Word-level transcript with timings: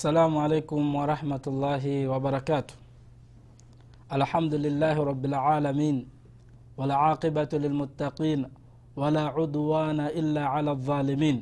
السلام 0.00 0.34
عليكم 0.38 0.94
ورحمة 0.96 1.44
الله 1.52 1.84
وبركاته. 2.08 2.74
الحمد 4.16 4.54
لله 4.54 4.96
رب 5.10 5.24
العالمين 5.24 5.96
والعاقبة 6.78 7.52
للمتقين 7.52 8.40
ولا 8.96 9.24
عدوان 9.36 10.00
إلا 10.00 10.44
على 10.54 10.70
الظالمين. 10.70 11.38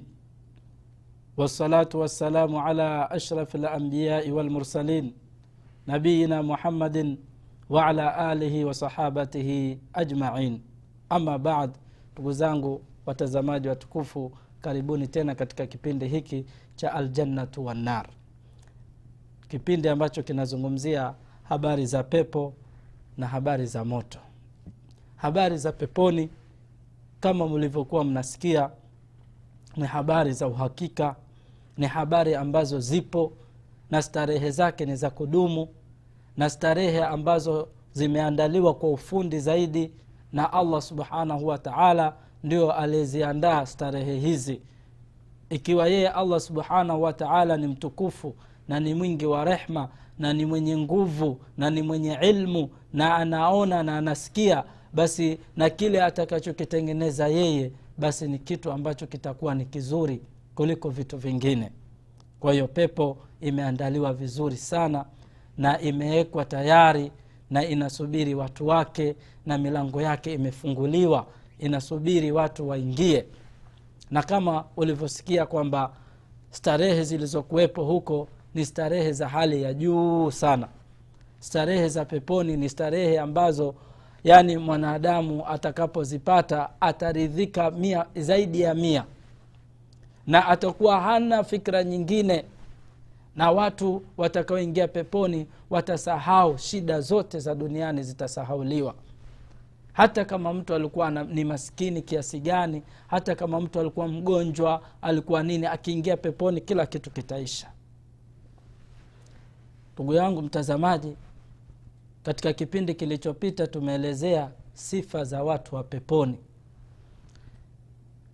والصلاة 1.37 1.89
والسلام 1.95 2.57
على 2.57 3.09
أشرف 3.19 3.55
الأنبياء 3.55 4.31
والمرسلين 4.31 5.07
نبينا 5.89 6.43
محمد 6.43 7.19
وعلى 7.71 8.07
آله 8.33 8.55
وصحابته 8.65 9.79
أجمعين. 9.95 10.55
baad 11.39 11.71
ndugu 12.13 12.33
zangu 12.33 12.83
watazamaji 13.07 13.69
watukufu 13.69 14.33
karibuni 14.61 15.09
tena 15.09 15.35
katika 15.35 15.67
kipindi 15.67 16.09
hiki 16.09 16.47
cha 16.77 16.93
aljannatu 16.93 17.65
wannar. 17.65 18.18
Kipindi 19.49 19.89
ambacho 19.89 20.23
kinazungumzia 20.23 21.15
habari 21.43 21.87
za 21.87 22.03
pepo 22.03 22.55
na 23.17 23.27
habari 23.27 23.67
za 23.67 23.85
moto. 23.85 24.19
Habari 25.17 25.59
za 25.59 25.73
peponi 25.73 26.29
kama 27.21 27.49
mlivyokuwa 27.49 28.05
mnasikia 28.05 28.71
ni 29.77 29.87
habari 29.87 30.33
za 30.33 30.47
uhakika 30.49 31.17
ni 31.77 31.87
habari 31.87 32.35
ambazo 32.35 32.81
zipo 32.81 33.33
na 33.91 34.03
starehe 34.03 34.51
zake 34.51 34.87
ni 34.87 34.97
za 34.97 35.11
kudumu 35.11 35.69
na 36.37 36.51
starehe 36.51 37.05
ambazo 37.05 37.69
zimeandaliwa 37.93 38.75
kwa 38.75 38.91
ufundi 38.91 39.41
zaidi 39.41 39.93
na 40.33 40.53
allah 40.53 40.83
subhanahu 40.83 41.47
wa 41.47 41.59
taala 41.59 42.15
ndio 42.45 42.73
aliyeziandaa 42.73 43.67
starehe 43.67 44.19
hizi. 44.19 44.61
Ikiwa 45.51 45.89
yeye 45.89 46.09
allah 46.09 46.41
subhanahu 46.41 47.03
wa 47.03 47.13
taala 47.13 47.57
ni 47.57 47.67
mtukufu 47.67 48.35
na 48.69 48.81
ni 48.81 48.95
mwingi 48.95 49.27
wa 49.27 49.45
rehma 49.45 49.89
na 50.19 50.33
ni 50.33 50.45
mwenye 50.47 50.77
nguvu 50.77 51.41
na 51.57 51.71
ni 51.71 51.83
mwenye 51.83 52.19
ilmu 52.23 52.71
na 52.93 53.17
anaona 53.17 53.83
na 53.83 53.99
anasikia 53.99 54.65
basi 54.93 55.39
na 55.57 55.71
kile 55.71 56.03
atakachokitengeneza 56.03 57.29
yeye 57.29 57.73
basi 57.99 58.29
ni 58.29 58.39
kitu 58.39 58.73
ambacho 58.73 59.07
kitakuwa 59.07 59.55
ni 59.55 59.65
kizuri 59.65 60.21
kuliko 60.55 60.91
vitu 60.91 61.17
vingine. 61.19 61.73
Kwa 62.41 62.53
hiyo 62.53 62.69
pepo 62.69 63.19
imeandaliwa 63.41 64.13
vizuri 64.13 64.57
sana 64.57 65.05
na 65.59 65.81
imewekwa 65.81 66.45
tayari 66.45 67.13
na 67.51 67.67
inasubiri 67.67 68.35
watu 68.35 68.67
wake 68.67 69.17
na 69.47 69.59
milango 69.59 70.03
yake 70.03 70.35
imefunguliwa 70.35 71.27
inasubiri 71.59 72.33
watu 72.33 72.69
waingie. 72.69 73.25
Na 74.11 74.23
kama 74.23 74.65
ulivyosikia 74.77 75.47
kwamba 75.47 75.93
starehe 76.51 77.05
zilizokuwepo 77.05 77.85
huko 77.85 78.29
ni 78.55 78.67
starehe 78.67 79.13
za 79.13 79.29
hali 79.29 79.63
ya 79.63 79.75
juu 79.75 80.31
sana. 80.31 80.69
Starehe 81.39 81.89
za 81.89 82.05
peponi 82.05 82.57
ni 82.57 82.69
starehe 82.69 83.19
ambazo 83.19 83.75
yaani 84.25 84.57
mwanadamu 84.57 85.47
atakapozipata 85.47 86.71
ataridhika 86.81 87.71
mia 87.71 88.07
zaidi 88.17 88.61
ya 88.61 88.75
mia. 88.75 89.05
Na 90.27 90.47
atakuwa 90.49 91.01
hana 91.01 91.45
fikra 91.45 91.85
nyingine. 91.85 92.45
Na 93.37 93.51
watu 93.51 94.03
watakaoingia 94.17 94.89
peponi 94.89 95.47
watasahau 95.71 96.59
shida 96.59 97.01
zote 97.01 97.39
za 97.39 97.55
duniani 97.55 98.03
zitasahauliwa. 98.03 98.95
Hata 99.93 100.25
kama 100.25 100.53
mtu 100.55 100.75
alikuwa 100.75 101.11
ni 101.11 101.45
maskini 101.45 102.03
kiasi 102.03 102.41
gani 102.41 102.83
hata 103.07 103.35
kama 103.35 103.61
mtu 103.61 103.81
alikuwa 103.81 104.09
mgonjwa 104.09 104.83
alikuwa 105.03 105.43
nini 105.43 105.67
akiingia 105.67 106.17
peponi 106.17 106.61
kila 106.61 106.87
kitu 106.87 107.11
kitaisha 107.11 107.67
ndugu 109.99 110.15
yangu 110.15 110.43
mtazamaji 110.43 111.17
katika 112.23 112.53
kipindi 112.53 112.95
kilichopita 112.95 113.67
tumeelezea 113.67 114.51
sifa 114.73 115.25
za 115.25 115.43
watu 115.43 115.75
wa 115.77 115.85
peponi. 115.85 116.39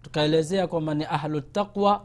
Tukaelezea 0.03 0.67
kwamba 0.67 0.95
ni 0.95 1.05
ahlutaqwa 1.05 2.05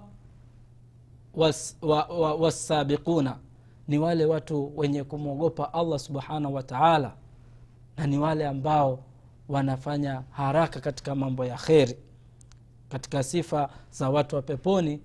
wassabiquna 2.40 3.30
wa, 3.30 3.36
wa, 3.36 3.42
ni 3.88 3.98
wale 3.98 4.26
watu 4.26 4.78
wenye 4.78 5.04
kumwogopa 5.04 5.74
allah 5.74 6.00
subhanahu 6.00 6.54
wa 6.56 6.64
taala 6.64 7.14
na 7.98 8.08
ni 8.08 8.18
wale 8.18 8.48
ambao 8.48 9.00
wanafanya 9.50 10.24
haraka 10.32 10.80
katika 10.80 11.16
mambo 11.16 11.46
ya 11.46 11.58
kheri. 11.58 11.98
Katika 12.90 13.24
sifa 13.24 13.70
za 13.92 14.10
watu 14.10 14.36
wa 14.36 14.42
peponi 14.42 15.02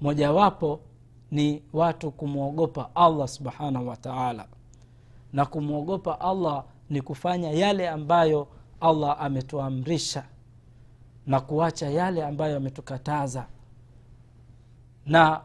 mojawapo 0.00 0.80
ni 1.30 1.62
watu 1.72 2.10
kumwogopa 2.10 2.90
allah 2.94 3.28
subhanahu 3.28 3.88
wataala 3.88 4.46
na 5.32 5.46
kumwogopa 5.46 6.20
allah 6.20 6.64
ni 6.90 7.00
kufanya 7.02 7.50
yale 7.50 7.88
ambayo 7.88 8.48
allah 8.80 9.16
ametuamrisha 9.20 10.24
na 11.26 11.40
kuacha 11.40 11.90
yale 11.90 12.24
ambayo 12.24 12.56
ametukataza. 12.56 13.46
Na 15.06 15.40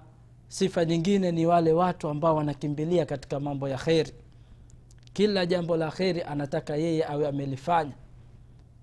sifa 0.47 0.86
nyingine 0.86 1.31
ni 1.31 1.46
wale 1.46 1.74
watu 1.74 2.09
ambao 2.09 2.36
wanakimbilia 2.36 3.06
katika 3.06 3.40
mambo 3.40 3.70
ya 3.70 3.78
kheri. 3.78 4.14
Kila 5.14 5.46
jambo 5.46 5.78
la 5.78 5.91
kheri 5.91 6.22
anataka 6.24 6.75
yeye 6.75 7.06
awe 7.08 7.28
amelifanya 7.28 7.91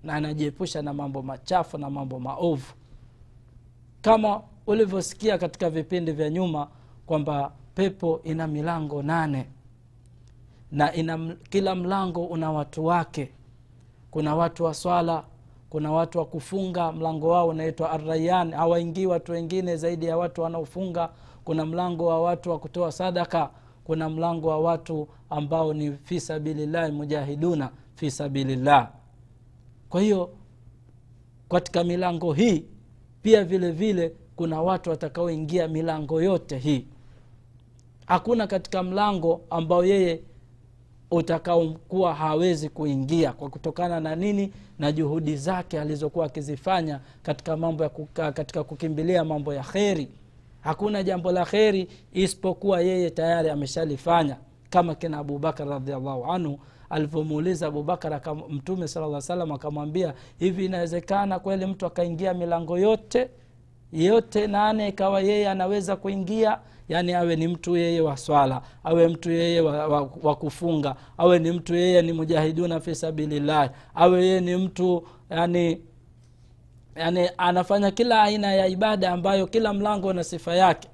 na 0.03 0.13
anajiepusha 0.13 0.81
na 0.81 0.93
mambo 0.93 1.21
machafu 1.21 1.77
na 1.77 1.89
mambo 1.89 2.19
maovu. 2.19 2.73
Kama 4.01 4.41
ulivyosikia 4.67 5.37
katika 5.37 5.69
vipindi 5.69 6.11
vya 6.11 6.29
nyuma 6.29 6.67
kwamba 7.09 7.51
pepo 7.75 8.21
ina 8.23 8.47
milango 8.47 9.01
nane 9.03 9.45
na 10.71 10.93
ina 10.93 11.35
kila 11.49 11.75
mlango 11.75 12.25
una 12.25 12.51
watu 12.51 12.85
wake. 12.85 13.31
Kuna 14.11 14.35
watu 14.35 14.63
wa 14.63 14.73
swala 14.73 15.23
kuna 15.69 15.91
watu 15.91 16.17
wa 16.17 16.25
kufunga 16.25 16.91
mlango 16.91 17.27
wao 17.29 17.47
unaitwa 17.47 17.91
arrayan 17.91 18.51
hawaingii 18.53 19.05
watu 19.05 19.31
wengine 19.31 19.75
zaidi 19.77 20.05
ya 20.05 20.17
watu 20.17 20.41
wanaofunga. 20.41 21.09
Kuna 21.43 21.65
mlango 21.65 22.05
wa 22.05 22.21
watu 22.21 22.49
wa 22.51 22.59
kutoa 22.59 22.91
sadaka 22.91 23.49
kuna 23.83 24.09
mlango 24.09 24.47
wa 24.47 24.59
watu 24.59 25.07
ambao 25.29 25.73
ni 25.73 25.91
fi 25.91 26.19
sabilillahi 26.19 26.91
mujahiduna 26.91 27.69
fi 27.95 28.11
sabilillah. 28.11 28.91
Kwa 29.89 30.01
hiyo 30.01 30.29
katika 31.49 31.83
milango 31.83 32.33
hii 32.33 32.65
pia 33.21 33.43
vile 33.43 33.71
vile 33.71 34.15
kuna 34.35 34.61
watu 34.61 34.89
watakaoingia 34.89 35.67
milango 35.67 36.21
yote 36.21 36.57
hii 36.57 36.85
hakuna 38.09 38.47
katika 38.47 38.83
mlango 38.83 39.41
ambao 39.49 39.85
yeye 39.85 40.19
utakaokuwa 41.11 42.13
hawezi 42.13 42.69
kuingia 42.69 43.33
kwa 43.33 43.49
kutokana 43.49 43.99
na 43.99 44.15
nini? 44.15 44.53
Na 44.79 44.91
juhudi 44.91 45.35
zake 45.35 45.79
alizokuwa 45.79 46.25
akizifanya 46.25 46.99
katika 47.23 47.57
mambo 47.57 47.83
ya 47.83 47.89
kuka, 47.89 48.31
katika 48.31 48.63
kukimbilia 48.63 49.23
mambo 49.25 49.53
ya 49.53 49.63
kheri. 49.63 50.07
Hakuna 50.61 51.03
jambo 51.03 51.31
la 51.31 51.45
kheri 51.45 51.87
isipokuwa 52.13 52.81
yeye 52.81 53.09
tayari 53.09 53.49
ameshalifanya. 53.49 54.37
Kama 54.69 54.95
kina 54.95 55.17
abubakar 55.17 55.67
radiallahu 55.67 56.25
anhu 56.31 56.59
alivyomuuliza 56.89 57.67
abubakar 57.67 58.35
mtume 58.49 58.87
sala 58.87 59.21
salam 59.21 59.51
akamwambia 59.51 60.13
hivi 60.39 60.65
inawezekana 60.65 61.39
kweli 61.39 61.65
mtu 61.65 61.85
akaingia 61.85 62.33
milango 62.33 62.77
yote 62.77 63.29
yote 63.93 64.47
nane 64.47 64.87
ikawa 64.87 65.21
yeye 65.21 65.49
anaweza 65.49 65.95
kuingia 65.95 66.59
yaani 66.89 67.13
awe 67.13 67.35
ni 67.35 67.47
mtu 67.47 67.77
yeye 67.77 68.01
wa 68.01 68.17
swala 68.17 68.61
awe 68.83 69.07
mtu 69.07 69.31
yeye 69.31 69.61
wa, 69.61 69.87
wa, 69.87 70.09
wa 70.23 70.35
kufunga 70.35 70.95
awe 71.17 71.39
ni 71.39 71.51
mtu 71.51 71.75
yeye 71.75 72.01
ni 72.01 72.13
mujahiduna 72.13 72.79
fi 72.79 72.95
sabilillahi 72.95 73.69
awe 73.95 74.25
yeye 74.25 74.41
ni 74.41 74.55
mtu 74.55 75.07
yani 75.29 75.81
yani 76.95 77.29
anafanya 77.37 77.91
kila 77.91 78.21
aina 78.23 78.53
ya 78.53 78.67
ibada 78.67 79.11
ambayo 79.11 79.47
kila 79.47 79.73
mlango 79.73 80.13
na 80.13 80.23
sifa 80.23 80.55
yake. 80.55 80.89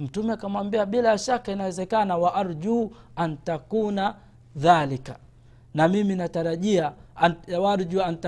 Mtume 0.00 0.32
akamwambia 0.32 0.86
bila 0.86 1.18
shaka 1.18 1.52
inawezekana 1.52 2.16
wa 2.16 2.34
arjuu 2.34 2.90
an 3.16 3.38
dhalika. 4.56 5.16
Na 5.74 5.88
mimi 5.88 6.16
natarajia 6.16 6.92
warju 7.60 8.02
an 8.02 8.18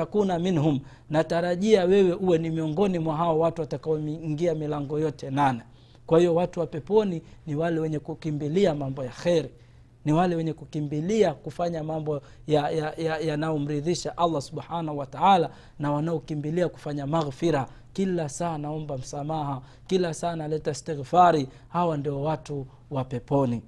minhum 0.40 0.80
natarajia 1.10 1.84
wewe 1.84 2.12
uwe 2.12 2.38
ni 2.38 2.50
miongoni 2.50 2.98
mwa 2.98 3.16
hao 3.16 3.38
watu 3.38 3.60
watakaoingia 3.60 4.54
milango 4.54 4.98
yote 4.98 5.30
nane 5.30 5.60
kwa 6.06 6.18
hiyo 6.18 6.34
watu 6.34 6.60
wa 6.60 6.66
peponi 6.66 7.22
ni 7.46 7.54
wale 7.54 7.80
wenye 7.80 7.98
kukimbilia 7.98 8.74
mambo 8.74 9.04
ya 9.04 9.10
kheri 9.10 9.50
ni 10.06 10.12
wale 10.12 10.36
wenye 10.36 10.52
kukimbilia 10.52 11.34
kufanya 11.34 11.84
mambo 11.84 12.22
yanayomridhisha 13.26 14.08
ya, 14.08 14.14
ya, 14.14 14.20
ya 14.22 14.24
allah 14.26 14.42
subhanahu 14.42 14.98
wataala 14.98 15.50
na 15.78 15.92
wanaokimbilia 15.92 16.68
kufanya 16.68 17.06
maghfira. 17.06 17.68
Kila 17.92 18.28
saa 18.28 18.58
naomba 18.58 18.98
msamaha 18.98 19.62
kila 19.86 20.14
saa 20.14 20.36
naleta 20.36 20.70
istighfari. 20.70 21.48
Hawa 21.68 21.96
ndio 21.96 22.22
watu 22.22 22.66
wa 22.90 23.04
peponi. 23.04 23.62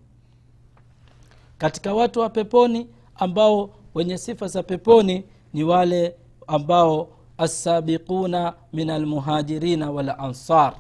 Katika 1.59 1.95
watu 1.95 2.21
wa 2.21 2.31
peponi 2.31 2.87
ambao 3.17 3.71
wenye 3.95 4.19
sifa 4.19 4.47
za 4.49 4.63
peponi 4.63 5.25
ni 5.53 5.65
wale 5.65 6.15
ambao 6.47 7.09
assabiquna 7.39 8.55
min 8.73 8.91
almuhajirina 8.91 9.91
walansar 9.91 10.75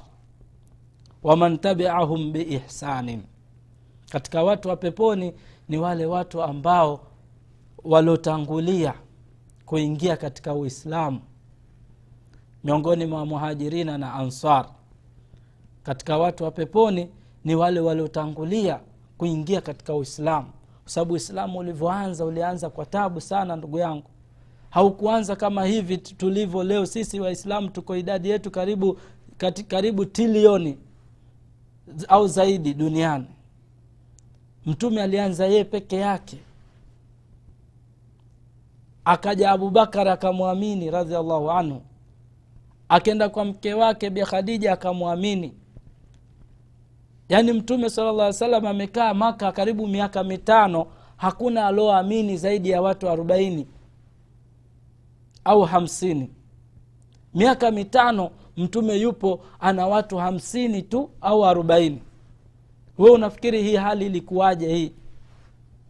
waman 1.22 1.58
tabiahum 1.58 2.32
biihsanin 2.32 3.22
katika 4.10 4.42
watu 4.42 4.68
wa 4.68 4.76
peponi 4.76 5.34
ni 5.68 5.78
wale 5.78 6.06
watu 6.06 6.42
ambao 6.42 7.00
waliotangulia 7.84 8.94
kuingia 9.66 10.16
katika 10.16 10.54
uislamu. 10.54 11.20
Miongoni 12.64 13.06
mwa 13.06 13.26
muhajirina 13.26 13.98
na 13.98 14.14
ansar. 14.14 14.68
Katika 15.82 16.18
watu 16.18 16.44
wa 16.44 16.50
peponi 16.50 17.08
ni 17.44 17.54
wale 17.54 17.80
waliotangulia 17.80 18.80
kuingia 19.18 19.60
katika 19.60 19.94
uislamu. 19.94 20.46
Kwa 20.82 20.92
sababu 20.92 21.12
uislamu 21.14 21.58
ulivyoanza 21.58 22.24
ulianza 22.24 22.70
kwa 22.70 22.86
tabu 22.86 23.20
sana 23.20 23.56
ndugu 23.56 23.78
yangu. 23.78 24.10
Haukuanza 24.70 25.36
kama 25.36 25.64
hivi 25.64 25.98
tulivyo 25.98 26.64
leo 26.64 26.86
sisi 26.86 27.20
waislamu 27.20 27.68
tuko 27.70 27.96
idadi 27.96 28.30
yetu 28.30 28.50
karibu 28.50 28.98
kati, 29.36 29.64
karibu 29.64 30.04
trilioni 30.04 30.78
au 32.08 32.28
zaidi 32.28 32.74
duniani. 32.74 33.26
Mtume 34.66 35.02
alianza 35.02 35.46
yeye 35.46 35.64
peke 35.64 35.96
yake. 35.96 36.38
Akaja 39.04 39.50
abubakar 39.50 40.08
akamwamini 40.08 40.90
radiallahu 40.90 41.50
anhu. 41.50 41.82
Akenda 42.88 43.28
kwa 43.28 43.44
mke 43.44 43.74
wake 43.74 44.10
bi 44.10 44.22
khadija 44.22 44.72
akamwamini. 44.72 45.52
Yaani 47.28 47.52
mtume 47.52 47.90
sala 47.90 48.12
llah 48.12 48.32
salam 48.32 48.66
amekaa 48.66 49.14
maka 49.14 49.52
karibu 49.52 49.86
miaka 49.86 50.24
mitano 50.24 50.86
hakuna 51.16 51.66
alioamini 51.66 52.36
zaidi 52.36 52.70
ya 52.70 52.82
watu 52.82 53.08
arobaini 53.08 53.66
au 55.44 55.62
hamsini. 55.62 56.30
Miaka 57.34 57.70
mitano 57.70 58.30
mtume 58.58 58.96
yupo 58.96 59.40
ana 59.60 59.86
watu 59.86 60.16
hamsini 60.16 60.82
tu 60.82 61.10
au 61.20 61.46
arobaini. 61.46 62.02
We 62.98 63.10
unafikiri 63.10 63.62
hii 63.62 63.76
hali 63.76 64.06
ilikuwaje 64.06 64.74
hii? 64.74 64.92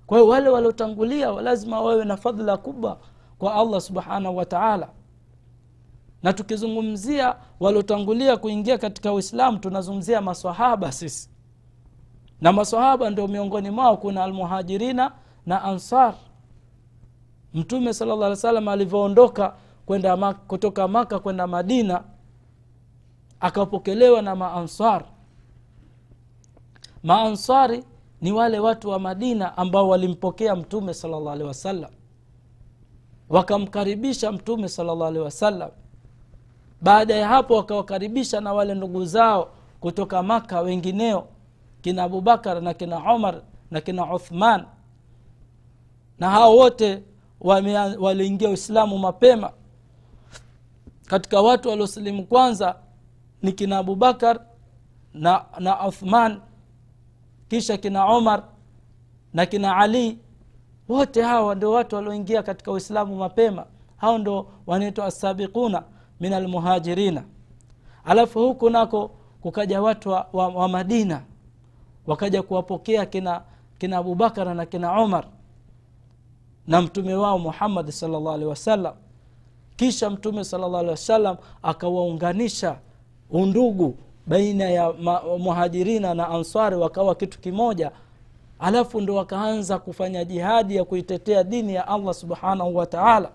Kwa 0.07 0.19
hiyo 0.19 0.31
wale 0.31 0.49
waliotangulia 0.49 1.31
lazima 1.31 1.81
wawe 1.81 2.05
na 2.05 2.17
fadhila 2.17 2.57
kubwa 2.57 2.99
kwa 3.39 3.55
allah 3.55 3.81
subhanahu 3.81 4.37
wa 4.37 4.45
taala. 4.45 4.89
Na 6.23 6.33
tukizungumzia 6.33 7.35
waliotangulia 7.61 8.37
kuingia 8.37 8.79
katika 8.79 9.13
uislamu 9.13 9.59
tunazungumzia 9.59 10.21
maswahaba 10.21 10.93
sisi. 10.93 11.31
Na 12.41 12.53
maswahaba 12.53 13.11
ndio 13.11 13.29
miongoni 13.29 13.71
mwao 13.71 13.97
kuna 13.97 14.25
almuhajirina 14.25 15.13
na 15.47 15.63
ansar. 15.63 16.15
Mtume 17.55 17.95
sala 17.95 18.15
llah 18.17 18.27
alih 18.27 18.39
salam 18.39 18.69
alivyoondoka 18.69 19.55
kwenda 19.87 20.33
kutoka 20.35 20.89
maka 20.89 21.19
kwenda 21.19 21.47
madina 21.47 22.05
akapokelewa 23.41 24.23
na 24.23 24.37
maansar. 24.37 25.05
Maansari 27.03 27.85
ni 28.21 28.33
wale 28.33 28.59
watu 28.59 28.89
wa 28.91 28.99
madina 28.99 29.57
ambao 29.57 29.89
walimpokea 29.89 30.57
mtume 30.57 30.95
sala 30.95 31.21
llah 31.21 31.33
alehi 31.33 31.49
wasallam. 31.49 31.91
Wakamkaribisha 33.29 34.33
mtume 34.33 34.69
sala 34.69 34.95
llah 34.95 35.09
alehi 35.09 35.25
wasallam. 35.25 35.71
Baada 36.83 37.15
ya 37.15 37.29
hapo 37.29 37.55
wakawakaribisha 37.57 38.41
na 38.41 38.53
wale 38.53 38.75
ndugu 38.75 39.05
zao 39.05 39.51
kutoka 39.81 40.23
maka 40.23 40.61
wengineo 40.61 41.27
kina 41.83 42.03
abubakar 42.03 42.63
na 42.63 42.75
kina 42.75 43.13
omar 43.13 43.43
na 43.71 43.81
kina 43.81 44.15
uthman. 44.15 44.65
Na 46.19 46.31
hao 46.31 46.57
wote 46.57 47.03
waliingia 48.01 48.49
uislamu 48.49 48.99
mapema. 48.99 49.51
Katika 51.07 51.41
watu 51.41 51.69
waliosilimu 51.69 52.27
kwanza 52.27 52.77
ni 53.43 53.53
kina 53.53 53.79
abubakar 53.79 54.41
na, 55.15 55.45
na 55.59 55.87
uthman 55.89 56.41
kisha 57.49 57.77
kina 57.77 58.05
omar 58.05 58.43
na 59.35 59.47
kina 59.47 59.77
ali. 59.77 60.19
Wote 60.89 61.23
hawa 61.23 61.55
ndio 61.55 61.71
watu 61.71 61.97
walioingia 61.97 62.43
katika 62.43 62.73
uislamu 62.73 63.17
mapema. 63.17 63.67
Hao 63.97 64.19
ndo 64.19 64.49
wanaitwa 64.67 65.07
assabiquna 65.07 65.83
min 66.21 66.33
almuhajirina. 66.33 67.25
Alafu 68.05 68.39
huku 68.39 68.71
nako 68.71 69.11
kukaja 69.41 69.83
watu 69.83 70.09
wa, 70.11 70.27
wa, 70.33 70.49
wa 70.49 70.69
madina. 70.69 71.23
Wakaja 72.07 72.43
kuwapokea 72.43 73.07
kina 73.07 73.43
kina 73.79 73.99
abubakara 73.99 74.55
na 74.55 74.67
kina 74.67 74.93
omar 75.01 75.25
na 76.67 76.83
mtume 76.83 77.15
wao 77.15 77.39
muhammadi 77.39 77.93
salllah 77.93 78.35
alehi 78.35 78.51
wasallam. 78.51 78.95
Kisha 79.77 80.11
mtume 80.11 80.45
salllah 80.45 80.75
alehi 80.81 80.91
wasallam 80.91 81.37
akawaunganisha 81.63 82.79
undugu 83.31 83.97
baina 84.27 84.65
ya 84.65 84.93
muhajirina 85.39 86.15
na 86.15 86.29
ansari 86.29 86.77
wakawa 86.77 87.15
kitu 87.15 87.39
kimoja 87.39 87.91
alafu 88.59 89.01
ndo 89.01 89.15
wakaanza 89.15 89.79
kufanya 89.79 90.25
jihadi 90.25 90.77
ya 90.77 90.85
kuitetea 90.85 91.45
dini 91.45 91.75
ya 91.75 91.89
allah 91.89 92.15
subhanahu 92.15 92.77
wa 92.77 92.87
taala. 92.87 93.31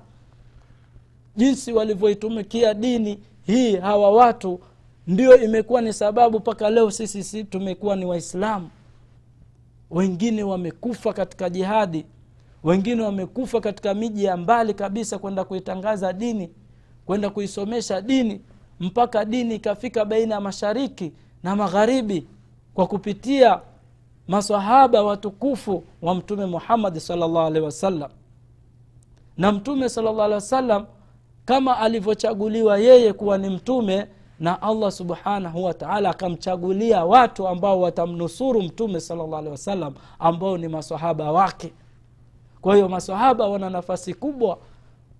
Jinsi 1.36 1.74
walivyoitumikia 1.74 2.74
dini 2.74 3.19
hii 3.44 3.75
hawa 3.75 4.12
watu 4.12 4.60
ndio 5.07 5.38
imekuwa 5.44 5.81
ni 5.81 5.94
sababu 5.94 6.39
mpaka 6.39 6.69
leo 6.69 6.92
sisi 6.92 7.24
si 7.24 7.44
tumekuwa 7.44 7.96
ni 7.96 8.06
waislamu. 8.06 8.69
Wengine 9.92 10.44
wamekufa 10.44 11.13
katika 11.13 11.50
jihadi 11.50 12.06
wengine 12.63 13.01
wamekufa 13.01 13.62
katika 13.62 13.94
miji 13.94 14.24
ya 14.24 14.38
mbali 14.38 14.74
kabisa 14.74 15.18
kwenda 15.19 15.44
kuitangaza 15.44 16.13
dini 16.13 16.50
kwenda 17.06 17.30
kuisomesha 17.30 18.01
dini 18.01 18.42
mpaka 18.83 19.25
dini 19.25 19.56
ikafika 19.56 20.06
baina 20.06 20.35
ya 20.35 20.41
mashariki 20.41 21.12
na 21.44 21.56
magharibi 21.56 22.27
kwa 22.74 22.88
kupitia 22.88 23.59
masahaba 24.27 25.03
watukufu 25.03 25.84
wa 26.01 26.15
mtume 26.15 26.46
muhammadi 26.46 27.00
salllah 27.00 27.46
alehi 27.46 27.65
wasallam. 27.65 28.12
Na 29.38 29.51
mtume 29.51 29.89
salllah 29.89 30.25
alehi 30.25 30.34
wasallam 30.34 30.86
kama 31.46 31.77
alivyochaguliwa 31.77 32.77
yeye 32.77 33.13
kuwa 33.13 33.38
ni 33.38 33.50
mtume 33.50 34.08
na 34.39 34.62
allah 34.62 34.91
subhanahu 34.91 35.63
wataala 35.63 36.10
akamchagulia 36.10 37.05
watu 37.05 37.48
ambao 37.48 37.81
watamnusuru 37.81 38.62
mtume 38.62 39.00
salllah 39.00 39.39
alehi 39.39 39.51
wasallam 39.51 39.93
ambao 40.19 40.58
ni 40.58 40.67
masahaba 40.67 41.31
wake. 41.31 41.74
Kwa 42.62 42.75
hiyo 42.75 42.89
masahaba 42.89 43.48
wana 43.48 43.69
nafasi 43.69 44.13
kubwa 44.13 44.58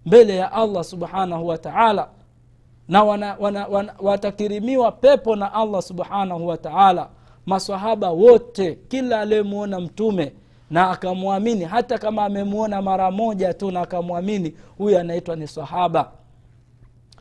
mbele 0.06 0.36
ya 0.36 0.52
allah 0.52 0.84
subhanahu 0.84 1.48
wataala 1.48 2.08
na 2.88 3.04
wana, 3.04 3.36
wana, 3.40 3.68
wana, 3.68 3.94
watakirimiwa 4.00 4.92
pepo 4.92 5.36
na 5.36 5.54
allah 5.54 5.82
subhanahu 5.82 6.48
wataala 6.48 7.10
masahaba 7.46 8.10
wote 8.10 8.76
kila 8.88 9.20
aliyemwona 9.22 9.80
mtume 9.80 10.34
na 10.70 10.90
akamwamini 10.90 11.66
hata 11.66 11.98
kama 11.98 12.26
amemwona 12.26 12.82
mara 12.82 13.12
moja 13.12 13.54
tu 13.54 13.72
na 13.72 13.82
akamwamini 13.82 14.56
huyu 14.78 15.00
anaitwa 15.00 15.36
ni 15.36 15.48
sahaba 15.48 16.12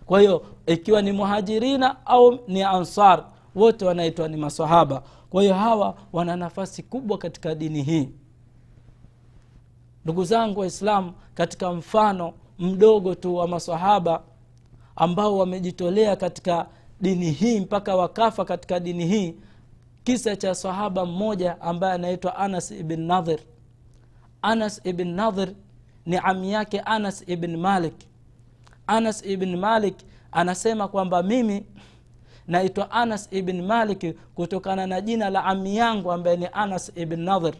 kwa 0.07 0.21
hiyo 0.21 0.42
ikiwa 0.66 1.02
ni 1.02 1.12
muhajirina 1.12 2.07
au 2.07 2.38
ni 2.49 2.62
ansar 2.62 3.25
wote 3.54 3.85
wanaitwa 3.85 4.28
ni 4.28 4.37
masahaba 4.37 5.02
kwa 5.31 5.42
hiyo 5.42 5.54
hawa 5.54 5.95
wana 6.12 6.37
nafasi 6.37 6.83
kubwa 6.83 7.19
katika 7.19 7.54
dini 7.54 7.83
hii. 7.83 8.09
Ndugu 10.04 10.25
zangu 10.25 10.61
waislamu 10.61 11.12
katika 11.35 11.73
mfano 11.73 12.33
mdogo 12.59 13.14
tu 13.14 13.35
wa 13.37 13.49
masahaba 13.49 14.23
ambao 14.97 15.39
wamejitolea 15.39 16.17
katika 16.17 16.67
dini 17.01 17.31
hii 17.31 17.61
mpaka 17.61 17.97
wakafa 17.97 18.45
katika 18.45 18.81
dini 18.81 19.07
hii. 19.07 19.35
Kisa 20.05 20.37
cha 20.37 20.55
sahaba 20.55 21.07
mmoja 21.07 21.61
ambaye 21.61 21.95
anaitwa 21.95 22.37
anas 22.37 22.71
ibn 22.71 23.01
nadhir. 23.01 23.39
Anas 24.43 24.81
ibn 24.85 25.09
nadhir 25.09 25.53
ni 26.07 26.17
ami 26.17 26.53
yake 26.53 26.81
anas 26.81 27.25
ibn 27.29 27.57
malik. 27.57 27.95
Anas 28.87 29.25
ibn 29.27 29.57
malik 29.57 29.95
anasema 30.33 30.89
kwamba 30.89 31.23
mimi 31.23 31.67
naitwa 32.47 32.91
anas 32.91 33.29
ibn 33.33 33.63
malik 33.63 34.17
kutokana 34.35 34.87
na 34.87 35.01
jina 35.01 35.31
la 35.31 35.45
ami 35.45 35.77
yangu 35.77 36.13
ambaye 36.13 36.37
ni 36.37 36.49
anas 36.53 36.93
ibn 36.97 37.21
nadhir. 37.21 37.55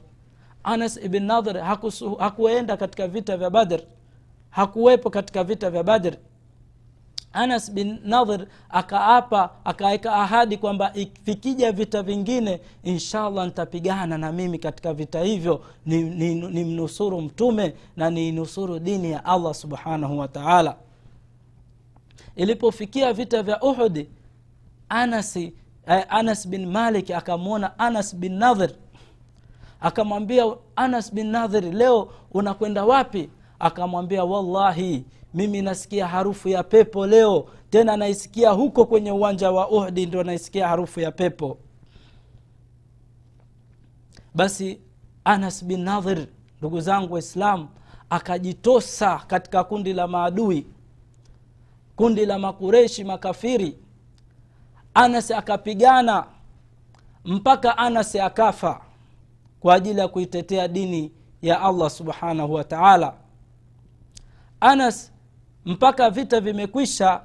Anas 0.65 0.97
ibn 0.97 1.23
nadhir 1.25 1.59
hakuenda 2.19 2.77
katika 2.77 3.09
vita 3.09 3.37
vya 3.37 3.51
badr. 3.51 3.81
Hakuwepo 4.51 5.11
katika 5.11 5.45
vita 5.45 5.71
vya 5.71 5.83
badr 5.83 6.17
anas 7.33 7.73
bin 7.73 7.99
nadhir 8.05 8.47
akaapa 8.71 9.51
akaweka 9.65 10.13
ahadi 10.15 10.57
kwamba 10.57 10.93
vikija 11.25 11.73
vita 11.73 12.03
vingine 12.03 12.61
inshallah 12.83 13.45
nitapigana 13.47 14.19
na 14.19 14.33
mimi 14.33 14.59
katika 14.59 14.95
vita 14.95 15.21
hivyo. 15.21 15.65
Nimnusuru 15.87 17.17
ni, 17.17 17.23
ni 17.23 17.29
mtume 17.29 17.75
na 17.97 18.11
niinusuru 18.11 18.79
dini 18.79 19.11
ya 19.11 19.25
allah 19.25 19.55
subhanahu 19.55 20.19
wa 20.19 20.29
taala. 20.29 20.77
Ilipofikia 22.37 23.13
vita 23.13 23.43
vya 23.43 23.61
uhudi 23.63 24.09
anasi 24.89 25.53
eh, 25.87 26.05
anas 26.09 26.49
bin 26.49 26.67
malik 26.67 27.11
akamwona 27.11 27.79
anas 27.79 28.17
bin 28.17 28.33
nadhir 28.39 28.71
akamwambia 29.81 30.45
anas 30.77 31.15
bin 31.15 31.27
nadhir 31.27 31.65
leo 31.75 32.13
unakwenda 32.33 32.85
wapi? 32.85 33.29
Akamwambia 33.59 34.25
wallahi 34.25 35.05
mimi 35.35 35.63
nasikia 35.63 36.07
harufu 36.09 36.49
ya 36.49 36.63
pepo 36.63 37.07
leo 37.07 37.49
tena 37.71 37.97
naisikia 37.97 38.51
huko 38.51 38.87
kwenye 38.87 39.13
uwanja 39.13 39.51
wa 39.51 39.71
uhdi 39.71 40.07
ndo 40.07 40.23
naisikia 40.25 40.69
harufu 40.69 41.01
ya 41.01 41.13
pepo. 41.13 41.59
Basi 44.35 44.81
anas 45.25 45.65
bin 45.65 45.81
nadhir 45.81 46.27
ndugu 46.59 46.81
zangu 46.81 47.15
waislamu 47.15 47.69
akajitosa 48.11 49.19
katika 49.19 49.65
kundi 49.65 49.93
la 49.93 50.07
maadui 50.07 50.67
kundi 51.97 52.27
la 52.27 52.39
makureshi 52.39 53.05
makafiri. 53.05 53.79
Anas 54.95 55.31
akapigana 55.31 56.27
mpaka 57.25 57.79
anas 57.79 58.17
akafa 58.17 58.81
kwa 59.61 59.75
ajili 59.75 60.01
ya 60.01 60.09
kuitetea 60.09 60.69
dini 60.69 61.13
ya 61.43 61.61
allah 61.61 61.91
subhanahu 61.91 62.53
wa 62.55 62.65
taala. 62.65 63.15
Anas 64.61 65.12
mpaka 65.65 66.11
vita 66.11 66.41
vimekwisha 66.41 67.21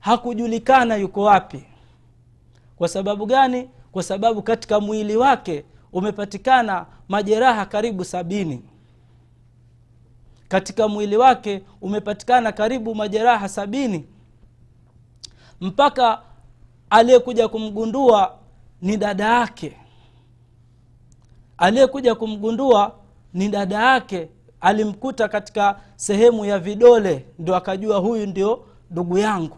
hakujulikana 0.00 0.96
yuko 0.96 1.22
wapi. 1.22 1.64
Kwa 2.76 2.88
sababu 2.88 3.26
gani? 3.26 3.70
Kwa 3.92 4.02
sababu 4.02 4.42
katika 4.42 4.80
mwili 4.80 5.16
wake 5.16 5.64
umepatikana 5.92 6.86
majeraha 7.08 7.66
karibu 7.66 8.04
sabini. 8.04 8.62
Katika 10.48 10.88
mwili 10.88 11.16
wake 11.16 11.62
umepatikana 11.80 12.52
karibu 12.52 12.94
majeraha 12.94 13.48
sabini. 13.48 14.06
Mpaka 15.60 16.22
aliyekuja 16.90 17.48
kumgundua 17.48 18.38
ni 18.82 18.96
dada 18.96 19.24
yake. 19.24 19.76
Aliyekuja 21.58 22.14
kumgundua 22.14 22.94
ni 23.34 23.48
dada 23.48 23.76
yake 23.92 24.28
alimkuta 24.62 25.28
katika 25.28 25.80
sehemu 25.96 26.44
ya 26.44 26.58
vidole 26.58 27.26
ndo 27.38 27.56
akajua 27.56 27.98
huyu 27.98 28.26
ndio 28.26 28.64
ndugu 28.90 29.18
yangu. 29.18 29.56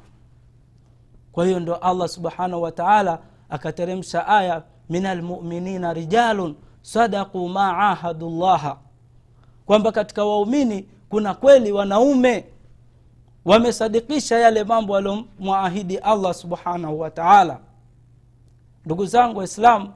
Kwa 1.32 1.46
hiyo 1.46 1.60
ndo 1.60 1.74
allah 1.74 2.08
subhanahu 2.08 2.62
wa 2.62 2.72
taala 2.72 3.18
akateremsha 3.48 4.26
aya 4.28 4.62
min 4.90 5.06
almuminina 5.06 5.92
rijalun 5.92 6.54
sadaku 6.82 7.48
ma 7.48 7.78
ahadu 7.90 8.30
llaha 8.30 8.76
kwamba 9.66 9.92
katika 9.92 10.24
waumini 10.24 10.88
kuna 11.08 11.34
kweli 11.34 11.72
wanaume 11.72 12.44
wamesadikisha 13.44 14.38
yale 14.38 14.64
mambo 14.64 14.96
aliomwaahidi 14.96 15.96
allah 15.98 16.34
subhanahu 16.34 17.00
wa 17.00 17.10
taala. 17.10 17.58
Ndugu 18.84 19.06
zangu 19.06 19.38
waislamu 19.38 19.92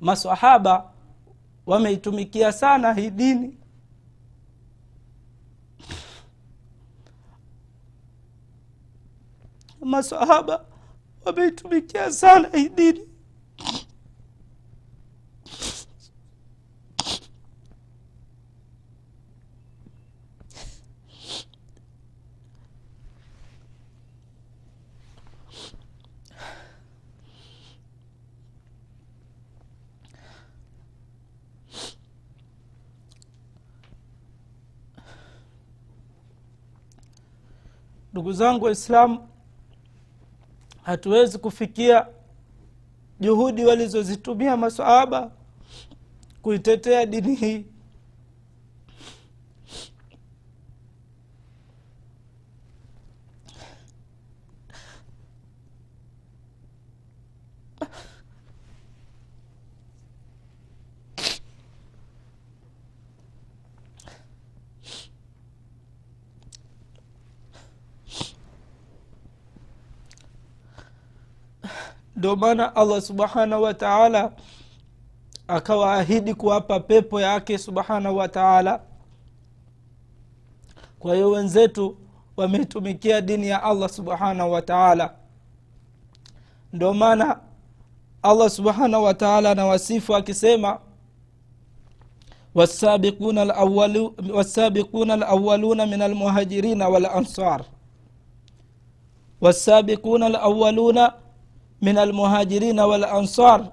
masahaba 0.00 0.84
wameitumikia 1.66 2.52
sana 2.52 2.92
hii 2.92 3.10
dini 3.10 3.56
masahaba 9.84 10.64
wameitumikia 11.24 12.12
sana 12.12 12.48
hii 12.52 12.68
dini. 12.68 13.08
Ndugu 38.12 38.32
zangu 38.32 38.64
waislamu 38.64 39.28
hatuwezi 40.84 41.38
kufikia 41.38 42.06
juhudi 43.20 43.64
walizozitumia 43.64 44.56
masahaba 44.56 45.30
kuitetea 46.42 47.06
dini 47.06 47.34
hii 47.34 47.66
ndio 72.24 72.36
maana 72.36 72.76
allah 72.76 73.00
subhanahu 73.02 73.62
wataala 73.62 74.32
akawaahidi 75.48 76.34
kuwapa 76.34 76.80
pepo 76.80 77.20
yake 77.20 77.58
subhanahu 77.58 78.16
wataala 78.16 78.80
kwa 80.98 81.14
hiyo 81.14 81.30
wenzetu 81.30 81.96
wameitumikia 82.36 83.20
dini 83.20 83.48
ya 83.48 83.62
allah 83.62 83.88
subhanahu 83.88 84.52
wataala 84.52 85.14
ndio 86.72 86.94
maana 86.94 87.40
allah 88.22 88.50
subhanahu 88.50 89.04
wataala 89.04 89.50
anawasifu 89.50 90.16
akisema 90.16 90.78
wasabiquna 92.54 93.44
lawaluna 95.16 95.86
min 95.86 96.02
almuhajirina 96.02 96.88
walansar. 96.88 97.64
Wasabiquna 99.40 100.26
alawaluna 100.26 101.12
من 101.83 101.97
المهاجرين 101.97 102.79
والأنصار 102.79 103.65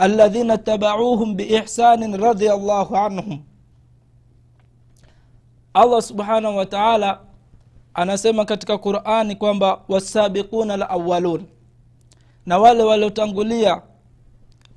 الذين 0.00 0.50
اتبعوهم 0.50 1.36
بإحسان 1.36 2.14
رضي 2.14 2.52
الله 2.52 2.98
عنهم 2.98 3.40
allah 5.74 6.02
subhanahu 6.02 6.56
wa 6.56 6.66
taala 6.66 7.20
anasema 7.94 8.44
katika 8.44 8.78
qurani 8.78 9.36
kwamba 9.36 9.80
wasabiquna 9.88 10.76
lawalun 10.76 11.46
na 12.46 12.58
wale 12.58 12.82
waliotangulia 12.82 13.82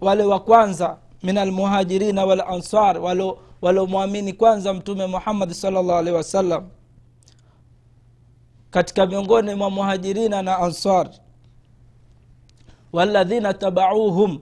wale 0.01 0.23
wa 0.23 0.39
kwanza 0.39 0.97
min 1.23 1.37
almuhajirina 1.37 2.25
walansar 2.25 2.97
waliomwamini 3.61 4.33
kwanza 4.33 4.73
mtume 4.73 5.05
muhammadi 5.07 5.53
salllah 5.53 5.97
alehi 5.97 6.15
wasallam 6.17 6.69
katika 8.71 9.05
miongoni 9.05 9.55
mwa 9.55 9.69
muhajirina 9.69 10.41
na 10.41 10.57
ansar 10.59 11.09
waladhina 12.92 13.54
tabauhum 13.54 14.38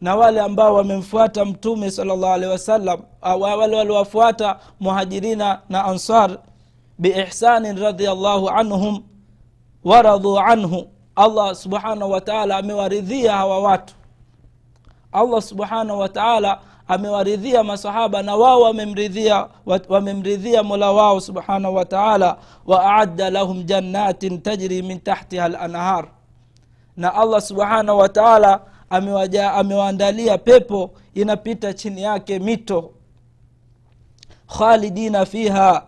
na 0.00 0.16
wale 0.16 0.40
ambao 0.40 0.74
wamemfuata 0.74 1.44
mtume 1.44 1.90
salllah 1.90 2.32
alehi 2.32 2.52
wasallam 2.52 3.00
wale 3.40 3.76
waliwafuata 3.76 4.58
muhajirina 4.80 5.60
na 5.68 5.84
ansar 5.84 6.38
biihsanin 6.98 7.78
radiallahu 7.78 8.48
anhum 8.50 9.02
waradhu 9.84 10.38
anhu. 10.38 10.86
Allah 11.16 11.54
subhanahu 11.54 12.10
wataala 12.10 12.56
amewaridhia 12.56 13.32
hawa 13.32 13.58
watu. 13.60 13.94
Allah 15.12 15.42
subhanahu 15.42 15.98
wataala 15.98 16.60
amewaridhia 16.88 17.62
masahaba 17.64 18.22
na 18.22 18.36
wao 18.36 18.60
wamemridhia 18.60 19.46
wamemridhia 19.88 20.62
mola 20.62 20.92
wao 20.92 21.20
subhanahu 21.20 21.74
wataala 21.74 22.36
waaadda 22.66 23.30
lahum 23.30 23.62
jannatin 23.64 24.42
tajri 24.42 24.82
min 24.82 25.00
tahtiha 25.00 25.48
lanhar 25.48 26.08
na 26.96 27.14
allah 27.14 27.40
subhanahu 27.40 27.98
wataala 27.98 28.60
amewaandalia 29.54 30.38
pepo 30.38 30.90
inapita 31.14 31.72
chini 31.74 32.02
yake 32.02 32.38
mito. 32.38 32.90
Khalidina 34.58 35.26
fiha 35.26 35.86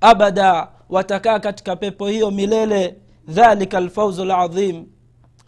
abada 0.00 0.68
watakaa 0.90 1.38
katika 1.38 1.76
pepo 1.76 2.06
hiyo 2.06 2.30
milele. 2.30 2.94
Dhalika 3.28 3.80
lfauzu 3.80 4.24
ladhim 4.24 4.86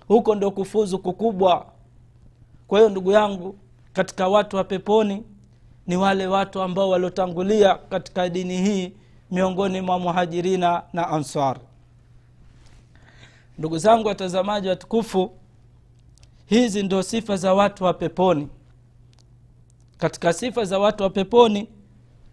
huko 0.08 0.34
ndio 0.34 0.50
kufuzu 0.50 0.98
kukubwa. 0.98 1.66
Kwa 2.68 2.78
hiyo 2.78 2.90
ndugu 2.90 3.12
yangu 3.12 3.58
katika 3.92 4.28
watu 4.28 4.56
wa 4.56 4.64
peponi 4.64 5.22
ni 5.86 5.96
wale 5.96 6.26
watu 6.26 6.62
ambao 6.62 6.90
waliotangulia 6.90 7.74
katika 7.74 8.28
dini 8.28 8.56
hii 8.56 8.92
miongoni 9.30 9.80
mwa 9.80 9.98
muhajirina 9.98 10.82
na 10.92 11.08
ansar 11.08 11.56
ndugu 13.58 13.78
zangu 13.78 14.08
watazamaji 14.08 14.68
watukufu 14.68 15.30
hizi 16.46 16.82
ndio 16.82 17.02
sifa 17.02 17.36
za 17.36 17.54
watu 17.54 17.84
wa 17.84 17.94
peponi. 17.94 18.48
Katika 19.98 20.32
sifa 20.32 20.64
za 20.64 20.78
watu 20.78 21.02
wa 21.02 21.10
peponi 21.10 21.68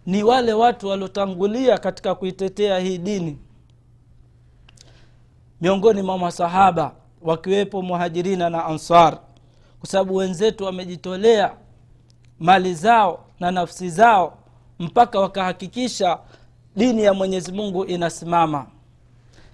ni 0.06 0.22
wale 0.22 0.52
watu 0.52 0.88
waliotangulia 0.88 1.78
katika 1.78 2.14
kuitetea 2.14 2.78
hii 2.78 2.98
dini. 2.98 3.38
Miongoni 5.60 6.02
mwa 6.02 6.18
masahaba 6.18 6.94
wakiwepo 7.22 7.82
muhajirina 7.82 8.50
na 8.50 8.64
ansar 8.64 9.18
kwa 9.80 9.88
sababu 9.88 10.16
wenzetu 10.16 10.64
wamejitolea 10.64 11.54
mali 12.38 12.74
zao 12.74 13.24
na 13.40 13.50
nafsi 13.50 13.90
zao 13.90 14.38
mpaka 14.78 15.20
wakahakikisha 15.20 16.18
dini 16.76 17.02
ya 17.04 17.14
mwenyezi 17.14 17.52
mungu 17.52 17.84
inasimama. 17.84 18.66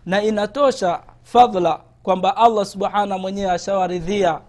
Na 0.07 0.23
inatosha 0.23 1.03
fadhla 1.33 1.81
kwamba 2.03 2.37
allah 2.37 2.65
subhana 2.67 3.19
mwenyewe 3.19 3.51
ashawaridhia. 3.51 4.41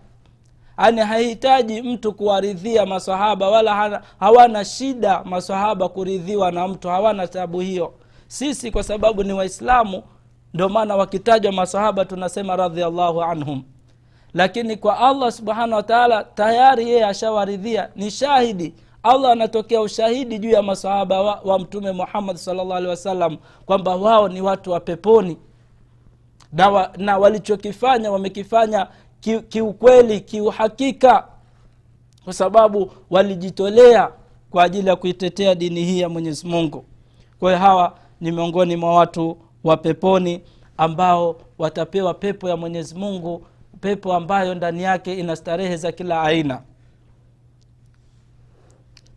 Ani 0.78 1.02
hahitaji 1.02 1.82
mtu 1.82 2.14
kuwaridhia 2.14 2.86
masahaba 2.86 3.50
wala 3.50 4.02
hawana 4.20 4.66
shida 4.66 5.24
masahaba 5.24 5.90
kuridhiwa 5.90 6.52
na 6.52 6.68
mtu 6.68 6.90
hawana 6.90 7.28
tabu 7.28 7.60
hiyo. 7.60 7.94
Sisi 8.28 8.72
kwa 8.72 8.84
sababu 8.84 9.24
ni 9.24 9.34
waislamu 9.34 10.04
ndio 10.54 10.70
maana 10.70 10.96
wakitajwa 10.96 11.52
masahaba 11.52 12.06
tunasema 12.06 12.56
radhiallahu 12.56 13.22
anhum. 13.24 13.64
Lakini 14.34 14.78
kwa 14.78 15.00
allah 15.00 15.32
subhanahu 15.32 15.74
wataala 15.74 16.24
tayari 16.24 16.90
yeye 16.90 17.06
ashawaridhia 17.06 17.90
ni 17.96 18.12
shahidi. 18.12 18.74
Allah 19.04 19.32
anatokea 19.32 19.82
ushahidi 19.82 20.40
juu 20.40 20.50
ya 20.50 20.62
masahaba 20.62 21.22
wa, 21.22 21.42
wa 21.46 21.60
mtume 21.60 21.92
muhammad 21.92 22.36
salllah 22.36 22.78
alehi 22.78 22.90
wasallam 22.90 23.38
kwamba 23.66 23.96
wao 23.96 24.28
ni 24.28 24.42
watu 24.42 24.72
wa 24.72 24.80
peponi 24.80 25.38
na, 26.54 26.70
wa, 26.70 26.92
na 26.98 27.18
walichokifanya 27.18 28.12
wamekifanya 28.12 28.88
ki- 29.20 29.40
kiukweli 29.40 30.20
kiuhakika. 30.22 31.28
Kwa 32.24 32.34
sababu 32.34 32.92
walijitolea 33.10 34.12
kwa 34.50 34.64
ajili 34.64 34.88
ya 34.90 34.96
kuitetea 34.96 35.56
dini 35.56 35.84
hii 35.84 36.00
ya 36.00 36.10
mwenyezi 36.10 36.48
mungu. 36.48 36.86
Kwa 37.40 37.52
hiyo 37.52 37.60
hawa 37.66 37.98
ni 38.22 38.32
miongoni 38.32 38.76
mwa 38.76 38.96
watu 38.96 39.38
wa 39.64 39.78
peponi 39.78 40.42
ambao 40.78 41.42
watapewa 41.58 42.14
pepo 42.14 42.50
ya 42.50 42.58
mwenyezi 42.58 42.96
mungu 42.96 43.46
pepo 43.82 44.14
ambayo 44.14 44.56
ndani 44.56 44.84
yake 44.84 45.14
ina 45.20 45.36
starehe 45.36 45.78
za 45.78 45.92
kila 45.92 46.22
aina. 46.22 46.62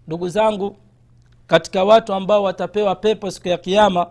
Ndugu 0.07 0.29
zangu 0.29 0.77
katika 1.47 1.85
watu 1.85 2.15
ambao 2.15 2.43
watapewa 2.43 2.95
pepo 2.95 3.31
siku 3.31 3.49
ya 3.49 3.59
kiama 3.59 4.07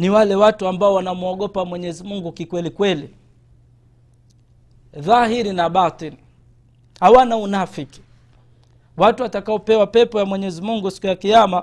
ni 0.00 0.10
wale 0.10 0.34
watu 0.34 0.68
ambao 0.68 0.94
wanamwogopa 0.94 1.64
mwenyezi 1.64 2.04
mungu 2.04 2.32
kikweli 2.32 2.70
kweli. 2.70 3.10
Dhahiri 4.92 5.52
na 5.52 5.68
batin. 5.70 6.14
Hawana 7.00 7.36
unafiki. 7.36 8.00
Watu 8.96 9.22
watakaopewa 9.22 9.86
pepo 9.86 10.18
ya 10.18 10.24
mwenyezi 10.26 10.62
mungu 10.62 10.90
siku 10.90 11.06
ya 11.06 11.16
kiama 11.16 11.62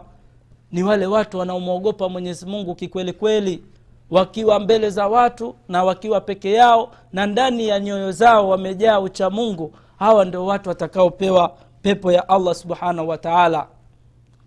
ni 0.71 0.83
wale 0.83 1.05
watu 1.05 1.37
wanaomwogopa 1.39 2.09
mwenyezi 2.09 2.45
mungu 2.45 2.75
kikweli 2.75 3.13
kweli. 3.13 3.63
Wakiwa 4.09 4.59
mbele 4.59 4.89
za 4.89 5.07
watu 5.07 5.55
na 5.69 5.83
wakiwa 5.83 6.21
peke 6.21 6.51
yao 6.51 6.91
na 7.13 7.25
ndani 7.25 7.67
ya 7.67 7.79
nyoyo 7.79 8.11
zao 8.11 8.49
wamejaa 8.49 8.99
ucha 8.99 9.29
mungu 9.29 9.73
hawa 9.99 10.25
ndio 10.25 10.45
watu 10.45 10.69
watakaopewa 10.69 11.57
pepo 11.81 12.11
ya 12.11 12.29
allah 12.29 12.55
subhanahu 12.55 13.09
wa 13.09 13.17
taala. 13.17 13.67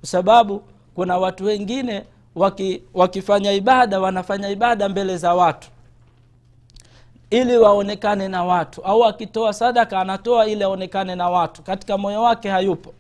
Kwa 0.01 0.09
sababu 0.09 0.63
kuna 0.95 1.19
watu 1.19 1.45
wengine 1.45 2.05
waki, 2.35 2.83
wakifanya 2.95 3.53
ibada 3.53 4.01
wanafanya 4.01 4.49
ibada 4.49 4.89
mbele 4.89 5.17
za 5.17 5.35
watu. 5.35 5.69
Ili 7.31 7.57
waonekane 7.59 8.29
na 8.29 8.45
watu. 8.45 8.83
Au 8.83 9.05
akitoa 9.05 9.53
sadaka 9.53 10.01
anatoa 10.01 10.47
ili 10.47 10.65
aonekane 10.65 11.15
na 11.15 11.31
watu. 11.31 11.63
Katika 11.63 11.99
moyo 11.99 12.23
wake 12.23 12.49
hayupo. 12.49 12.93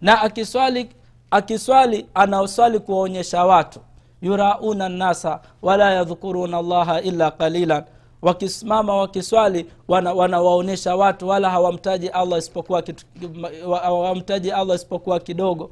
Na 0.00 0.22
akiswali 0.22 0.88
akiswali 1.30 2.06
anaoswali 2.14 2.78
kuwaonyesha 2.78 3.44
watu. 3.44 3.80
Yurauna 4.22 4.88
nnasa 4.88 5.40
wala 5.62 5.94
yadhkuruna 5.94 6.62
llaha 6.62 7.00
illa 7.00 7.30
qalilan. 7.30 7.84
Wakisimama 8.22 8.96
wakiswali 8.96 9.66
wanawaonyesha 9.88 10.90
wana 10.90 11.04
watu 11.04 11.28
wala 11.28 11.50
hawamtaji 11.50 12.08
allah 12.08 12.38
isipokuwa 12.38 12.82
hawamtaji 13.82 14.50
allah 14.52 14.76
isipokuwa 14.76 15.20
kidogo. 15.20 15.70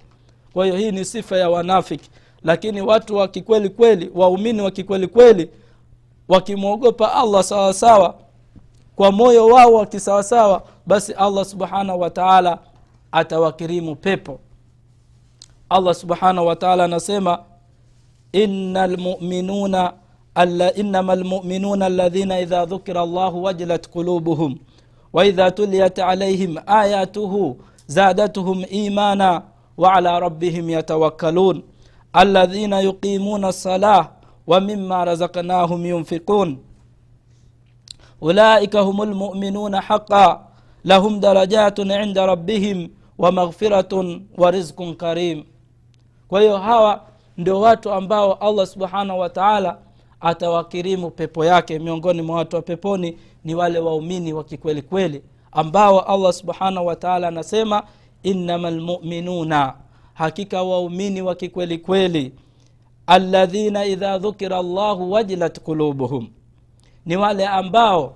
Kwa 0.53 0.65
hiyo 0.65 0.77
hii 0.77 0.91
ni 0.91 1.05
sifa 1.05 1.37
ya 1.37 1.51
wanafiki 1.51 2.11
lakini 2.45 2.81
watu 2.81 3.17
wa 3.17 3.29
kikweli 3.29 3.69
kweli 3.69 4.11
waumini 4.15 4.63
wa 4.63 4.71
kikweli 4.71 5.07
kweli 5.07 5.51
wakimwogopa 6.29 7.13
allah 7.15 7.43
sawasawa 7.43 8.15
kwa 8.97 9.13
moyo 9.13 9.47
wao 9.47 9.73
wakisawasawa 9.75 10.63
basi 10.87 11.13
allah 11.13 11.45
subhanahu 11.45 12.01
wataala 12.01 12.59
atawakirimu 13.13 13.97
pepo. 13.97 14.39
Allah 15.69 15.95
subhanahu 15.95 16.47
wataala 16.47 16.85
anasema 16.85 17.39
ina 18.33 18.87
lmuminuna 18.87 19.93
inama 20.75 21.15
lmuminuna 21.15 21.87
aladhina 21.87 22.41
idha 22.41 22.65
dhukira 22.67 23.07
llahu 23.07 23.43
wajilat 23.45 23.89
qulubuhum 23.89 24.59
waidha 25.13 25.51
tuliyat 25.51 25.99
alaihim 25.99 26.57
ayatuhu 26.67 27.57
zadatuhum 27.87 28.65
imana 28.71 29.43
alladhina 32.13 32.81
yuqimuna 32.81 33.49
lsalah 33.49 34.11
wa 34.47 34.61
mima 34.61 35.05
razaknahum 35.05 35.87
yunfiqun. 35.87 36.59
Ulaika 38.21 38.81
hum 38.81 39.03
lmuminuna 39.05 39.81
haqa 39.81 40.41
lahum 40.85 41.21
darajatun 41.21 41.91
inda 41.91 42.27
rabihim 42.27 42.89
wa 43.19 43.33
maghfiratun 43.33 44.23
wa 44.37 44.51
rizqun 44.51 44.95
karim. 44.97 45.45
Kwa 46.29 46.41
hiyo 46.41 46.59
hawa 46.59 47.01
ndio 47.39 47.61
watu 47.61 47.93
ambao 47.93 48.35
allah 48.35 48.67
subhanahu 48.67 49.19
wa 49.21 49.29
taala 49.29 49.79
atawakirimu 50.21 51.11
pepo 51.11 51.45
yake. 51.45 51.79
Miongoni 51.79 52.23
mwa 52.23 52.37
watu 52.37 52.57
wa 52.57 52.63
peponi 52.63 53.19
ni 53.45 53.55
wale 53.55 53.79
waumini 53.79 54.33
wa 54.33 54.45
kikweli 54.45 54.83
kweli 54.83 55.23
ambao 55.53 56.01
allah 56.01 56.33
subhanahu 56.33 56.87
wa 56.87 56.97
taala 56.97 57.29
anasema 57.29 57.83
innama 58.23 58.71
lmuminuna 58.71 59.75
hakika 60.15 60.63
waumini 60.63 61.23
wa 61.23 61.35
kikweli 61.35 61.79
kweli 61.79 62.33
alladhina 63.07 63.85
idha 63.85 64.19
dhukira 64.19 64.63
llahu 64.63 65.13
wajilat 65.13 65.61
qulubuhum 65.61 66.29
ni 67.07 67.17
wale 67.17 67.47
ambao 67.47 68.15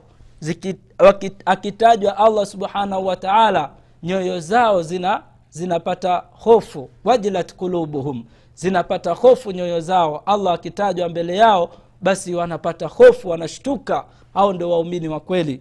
akitajwa 1.44 2.16
allah 2.16 2.46
subhanahu 2.46 3.06
wa 3.06 3.16
taala 3.16 3.70
nyoyo 4.02 4.40
zao 4.40 4.82
zina 4.82 5.22
zinapata 5.50 6.22
hofu 6.32 6.90
wajilat 7.04 7.54
qulubuhum 7.54 8.24
zinapata 8.54 9.12
hofu 9.12 9.52
nyoyo 9.52 9.80
zao. 9.80 10.22
Allah 10.26 10.54
akitajwa 10.54 11.08
mbele 11.08 11.36
yao 11.36 11.70
basi 12.00 12.34
wanapata 12.34 12.86
hofu 12.86 13.28
wanashtuka 13.28 14.04
au 14.34 14.52
ndio 14.52 14.70
waumini 14.70 15.08
wa 15.08 15.20
kweli. 15.20 15.60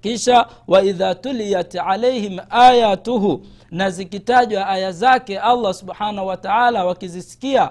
Kisha 0.00 0.46
waidha 0.68 1.14
tuliyat 1.14 1.74
alaihim 1.74 2.38
ayatuhu 2.50 3.40
na 3.70 3.90
zikitajwa 3.90 4.66
aya 4.68 4.92
zake 4.92 5.38
allah 5.38 5.74
subhanahu 5.74 6.26
wa 6.26 6.36
taala 6.36 6.84
wakizisikia 6.84 7.70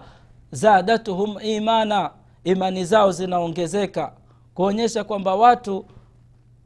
zadatuhum 0.51 1.35
imana 1.41 2.12
imani 2.43 2.85
zao 2.85 3.12
zinaongezeka. 3.12 4.12
Kuonyesha 4.53 5.03
kwamba 5.03 5.35
watu 5.35 5.85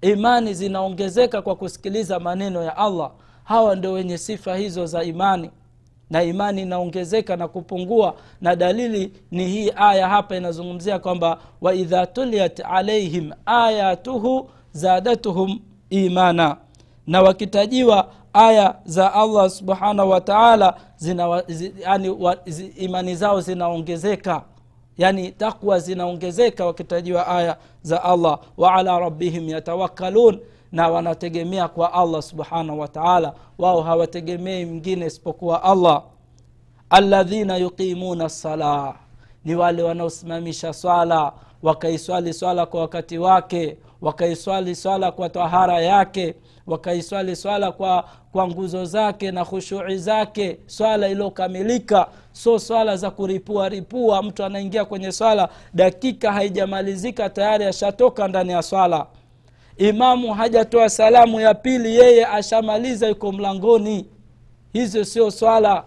imani 0.01 0.53
zinaongezeka 0.53 1.41
kwa 1.41 1.55
kusikiliza 1.55 2.19
maneno 2.19 2.63
ya 2.63 2.77
allah. 2.77 3.11
Hawa 3.43 3.75
ndio 3.75 3.91
wenye 3.93 4.17
sifa 4.17 4.55
hizo 4.55 4.85
za 4.85 5.03
imani. 5.03 5.49
Na 6.09 6.23
imani 6.23 6.61
inaongezeka 6.61 7.35
na 7.35 7.47
kupungua. 7.47 8.15
Na 8.41 8.55
dalili 8.55 9.13
ni 9.31 9.47
hii 9.47 9.71
aya 9.75 10.09
hapa 10.09 10.35
inazungumzia 10.35 10.99
kwamba 10.99 11.37
waidha 11.61 12.05
tuliat 12.05 12.59
alaihim 12.65 13.31
ayatuhu 13.45 14.49
zadatuhum 14.71 15.59
imana. 15.89 16.57
Na 17.07 17.21
wakitajiwa 17.21 18.11
aya 18.33 18.75
za 18.85 19.13
allah 19.13 19.49
subhanahu 19.49 20.09
wa 20.09 20.21
taala 20.21 20.75
zi, 20.97 21.73
yani, 21.79 22.09
wa, 22.09 22.37
zi, 22.45 22.65
imani 22.65 23.15
zao 23.15 23.41
zinaongezeka. 23.41 24.41
Yani 24.97 25.31
takwa 25.31 25.79
zinaongezeka 25.79 26.65
wakitajiwa 26.65 27.27
aya 27.27 27.57
za 27.81 28.03
allah. 28.03 28.39
Wa 28.57 28.73
ala 28.73 28.99
rabbihim 28.99 29.49
yatawakkalun 29.49 30.39
na 30.71 30.87
wanategemea 30.89 31.67
kwa 31.67 31.93
allah 31.93 32.21
subhanahu 32.21 32.79
wa 32.79 32.87
taala. 32.87 33.33
Wao 33.57 33.81
hawategemei 33.81 34.65
mwingine 34.65 35.05
isipokuwa 35.05 35.63
allah. 35.63 36.03
Aladhina 36.89 37.57
yuqimuna 37.57 38.29
salah 38.29 38.95
ni 39.45 39.55
wale 39.55 39.83
wanaosimamisha 39.83 40.73
swala 40.73 41.31
wakaiswali 41.63 42.33
swala 42.33 42.65
kwa 42.65 42.81
wakati 42.81 43.17
wake 43.17 43.77
wakaiswali 44.01 44.75
swala 44.75 45.11
kwa 45.11 45.29
tahara 45.29 45.81
yake 45.81 46.35
wakaiswali 46.67 47.35
swala 47.35 47.71
kwa 47.71 48.05
kwa 48.31 48.47
nguzo 48.47 48.85
zake 48.85 49.31
na 49.31 49.45
khushui 49.45 49.97
zake. 49.97 50.57
Swala 50.65 51.07
iliyokamilika 51.07 52.07
so 52.31 52.59
swala 52.59 52.97
za 52.97 53.11
kuripua 53.11 53.69
ripua 53.69 54.23
mtu 54.23 54.43
anaingia 54.43 54.85
kwenye 54.85 55.11
swala 55.11 55.49
dakika 55.73 56.31
haijamalizika 56.33 57.29
tayari 57.29 57.65
ashatoka 57.65 58.27
ndani 58.27 58.51
ya 58.51 58.61
swala. 58.63 59.05
Imamu 59.77 60.33
hajatoa 60.33 60.89
salamu 60.89 61.39
ya 61.39 61.53
pili 61.53 61.95
yeye 61.95 62.25
ashamaliza 62.25 63.07
yuko 63.07 63.31
mlangoni. 63.31 64.05
Hizo 64.73 65.05
sio 65.05 65.31
swala. 65.31 65.83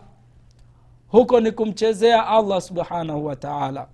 Huko 1.08 1.40
ni 1.40 1.52
kumchezea 1.52 2.26
allah 2.26 2.60
subhanahu 2.60 3.26
wataala 3.26 3.86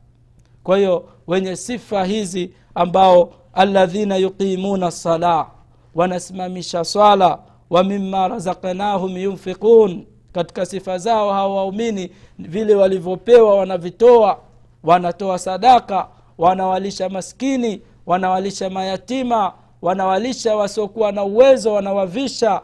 kwa 0.62 0.76
hiyo 0.78 1.08
wenye 1.26 1.56
sifa 1.56 2.04
hizi 2.04 2.54
ambao 2.74 3.32
aladhina 3.52 4.16
yuqimuna 4.16 4.90
salah 4.90 5.46
wanasimamisha 5.94 6.84
swala 6.84 7.38
wa 7.70 7.84
mima 7.84 8.28
razaknahum 8.28 9.16
yunfiqun. 9.18 10.06
Katika 10.32 10.66
sifa 10.66 10.98
zao 10.98 11.32
hawa 11.32 11.54
waumini 11.56 12.10
vile 12.38 12.74
walivyopewa 12.74 13.54
wanavitoa 13.56 14.38
wanatoa 14.84 15.38
sadaka 15.38 16.08
wanawalisha 16.38 17.08
maskini 17.08 17.82
wanawalisha 18.06 18.70
mayatima 18.70 19.52
wanawalisha 19.82 20.56
wasiokuwa 20.56 21.12
na 21.12 21.24
uwezo 21.24 21.72
wanawavisha. 21.72 22.62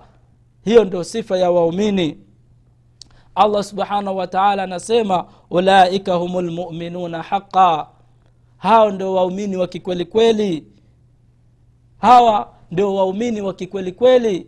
Hiyo 0.64 0.85
ndio 0.85 1.05
sifa 1.05 1.38
ya 1.38 1.51
waumini. 1.51 2.19
Allah 3.35 3.62
subhanahu 3.64 4.17
wataala 4.17 4.62
anasema 4.62 5.25
ulaika 5.51 6.14
humu 6.14 6.41
lmuminuna 6.41 7.23
haqa 7.23 7.87
hao 8.59 8.91
ndio 8.91 9.14
waumini 9.14 9.57
wa 9.57 9.67
kikwelikweli 9.69 10.64
hawa 11.99 12.49
ndio 12.71 12.95
waumini 12.95 13.41
wa 13.41 13.55
kikwelikweli 13.55 14.47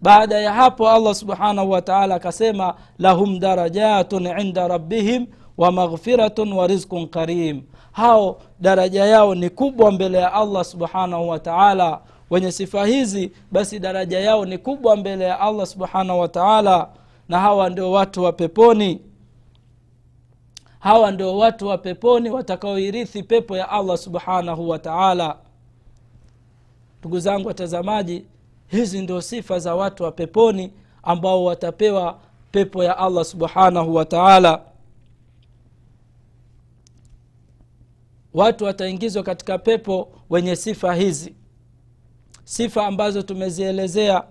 baada 0.00 0.38
ya 0.40 0.52
hapo 0.52 0.88
allah 0.90 1.14
subhanahu 1.14 1.70
wataala 1.70 2.14
akasema 2.14 2.74
lahum 2.98 3.38
darajatun 3.38 4.26
inda 4.40 4.68
rabbihim 4.68 5.26
wa 5.56 5.72
maghfiratun 5.72 6.52
wa 6.52 6.66
rizqun 6.66 7.06
karim. 7.08 7.62
Hao 7.92 8.40
daraja 8.60 9.04
yao 9.04 9.34
ni 9.34 9.50
kubwa 9.50 9.92
mbele 9.92 10.18
ya 10.18 10.32
allah 10.32 10.64
subhanahu 10.64 11.28
wataala 11.28 12.00
wenye 12.30 12.52
sifa 12.52 12.86
hizi 12.86 13.32
basi 13.52 13.78
daraja 13.78 14.20
yao 14.20 14.44
ni 14.44 14.58
kubwa 14.58 14.96
mbele 14.96 15.24
ya 15.24 15.40
allah 15.40 15.66
subhanahu 15.66 16.20
wataala 16.20 16.88
na 17.28 17.40
hawa 17.40 17.70
ndio 17.70 17.90
watu 17.92 18.22
wa 18.22 18.32
peponi. 18.32 19.00
Hawa 20.78 21.10
ndio 21.10 21.36
watu 21.38 21.66
wa 21.66 21.78
peponi 21.78 22.30
watakaoirithi 22.30 23.22
pepo 23.22 23.56
ya 23.56 23.68
allah 23.68 23.96
subhanahu 23.98 24.68
wataala 24.68 25.36
ndugu 27.04 27.18
zangu 27.20 27.48
watazamaji 27.48 28.24
hizi 28.66 29.02
ndio 29.02 29.20
sifa 29.20 29.58
za 29.58 29.74
watu 29.74 30.02
wa 30.02 30.12
peponi 30.12 30.72
ambao 31.02 31.44
watapewa 31.44 32.18
pepo 32.50 32.84
ya 32.84 32.98
allah 32.98 33.24
subhanahu 33.24 33.94
wataala 33.94 34.60
watu 38.34 38.64
wataingizwa 38.64 39.22
katika 39.22 39.58
pepo 39.58 40.08
wenye 40.30 40.56
sifa 40.56 40.94
hizi. 40.94 41.34
Sifa 42.44 42.86
ambazo 42.86 43.22
tumezielezea 43.22 44.24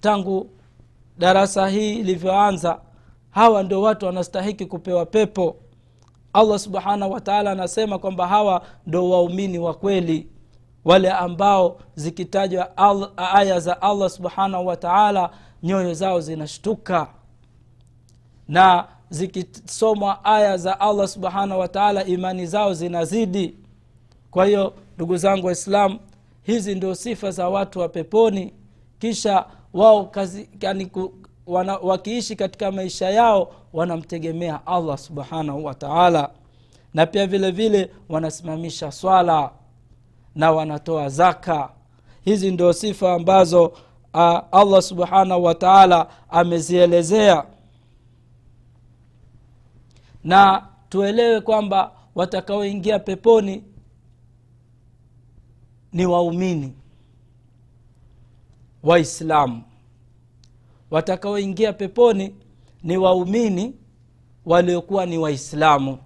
tangu 0.00 0.50
darasa 1.18 1.68
hii 1.68 1.94
ilivyoanza 1.94 2.80
hawa 3.30 3.62
ndio 3.62 3.82
watu 3.82 4.06
wanastahiki 4.06 4.66
kupewa 4.66 5.06
pepo. 5.06 5.56
Allah 6.32 6.58
subhanahu 6.58 7.12
wataala 7.12 7.50
anasema 7.50 7.98
kwamba 7.98 8.26
hawa 8.28 8.66
ndo 8.86 9.10
waumini 9.10 9.58
wa 9.58 9.74
kweli 9.74 10.28
wale 10.84 11.10
ambao 11.10 11.80
zikitajwa 11.94 12.76
aya 13.16 13.60
za 13.60 13.82
allah 13.82 14.10
subhanahu 14.10 14.66
wataala 14.66 15.30
nyoyo 15.62 15.94
zao 15.94 16.20
zinashtuka. 16.20 17.06
Na 18.48 18.88
zikisomwa 19.10 20.24
aya 20.24 20.56
za 20.56 20.80
allah 20.80 21.08
subhanahu 21.08 21.60
wataala 21.60 22.04
imani 22.04 22.46
zao 22.46 22.74
zinazidi. 22.74 23.54
Kwa 24.30 24.46
hiyo 24.46 24.74
ndugu 24.96 25.16
zangu 25.16 25.46
waislam 25.46 25.98
hizi 26.42 26.74
ndio 26.74 26.94
sifa 26.94 27.30
za 27.30 27.48
watu 27.48 27.80
wa 27.80 27.88
peponi. 27.88 28.52
Kisha 28.98 29.44
wao 29.72 30.04
kazi, 30.04 30.48
wana, 31.46 31.76
wakiishi 31.76 32.36
katika 32.36 32.72
maisha 32.72 33.10
yao 33.10 33.52
wanamtegemea 33.72 34.66
allah 34.66 34.98
subhanahu 34.98 35.64
wataala 35.64 36.30
na 36.94 37.06
pia 37.06 37.26
vile 37.26 37.50
vile 37.50 37.90
wanasimamisha 38.08 38.92
swala 38.92 39.50
na 40.34 40.50
wanatoa 40.52 41.08
zaka. 41.08 41.70
Hizi 42.24 42.50
ndio 42.50 42.72
sifa 42.72 43.12
ambazo 43.14 43.64
uh, 43.66 44.40
allah 44.52 44.82
subhanahu 44.82 45.44
wataala 45.44 46.08
amezielezea. 46.30 47.44
Na 50.24 50.66
tuelewe 50.88 51.40
kwamba 51.40 51.92
watakaoingia 52.14 52.98
peponi 52.98 53.64
ni 55.92 56.06
waumini 56.06 56.72
waislamu. 58.82 59.62
Watakaoingia 60.90 61.72
peponi 61.72 62.34
ni 62.82 62.96
waumini 62.96 63.74
waliokuwa 64.46 65.06
ni 65.06 65.18
waislamu. 65.18 65.98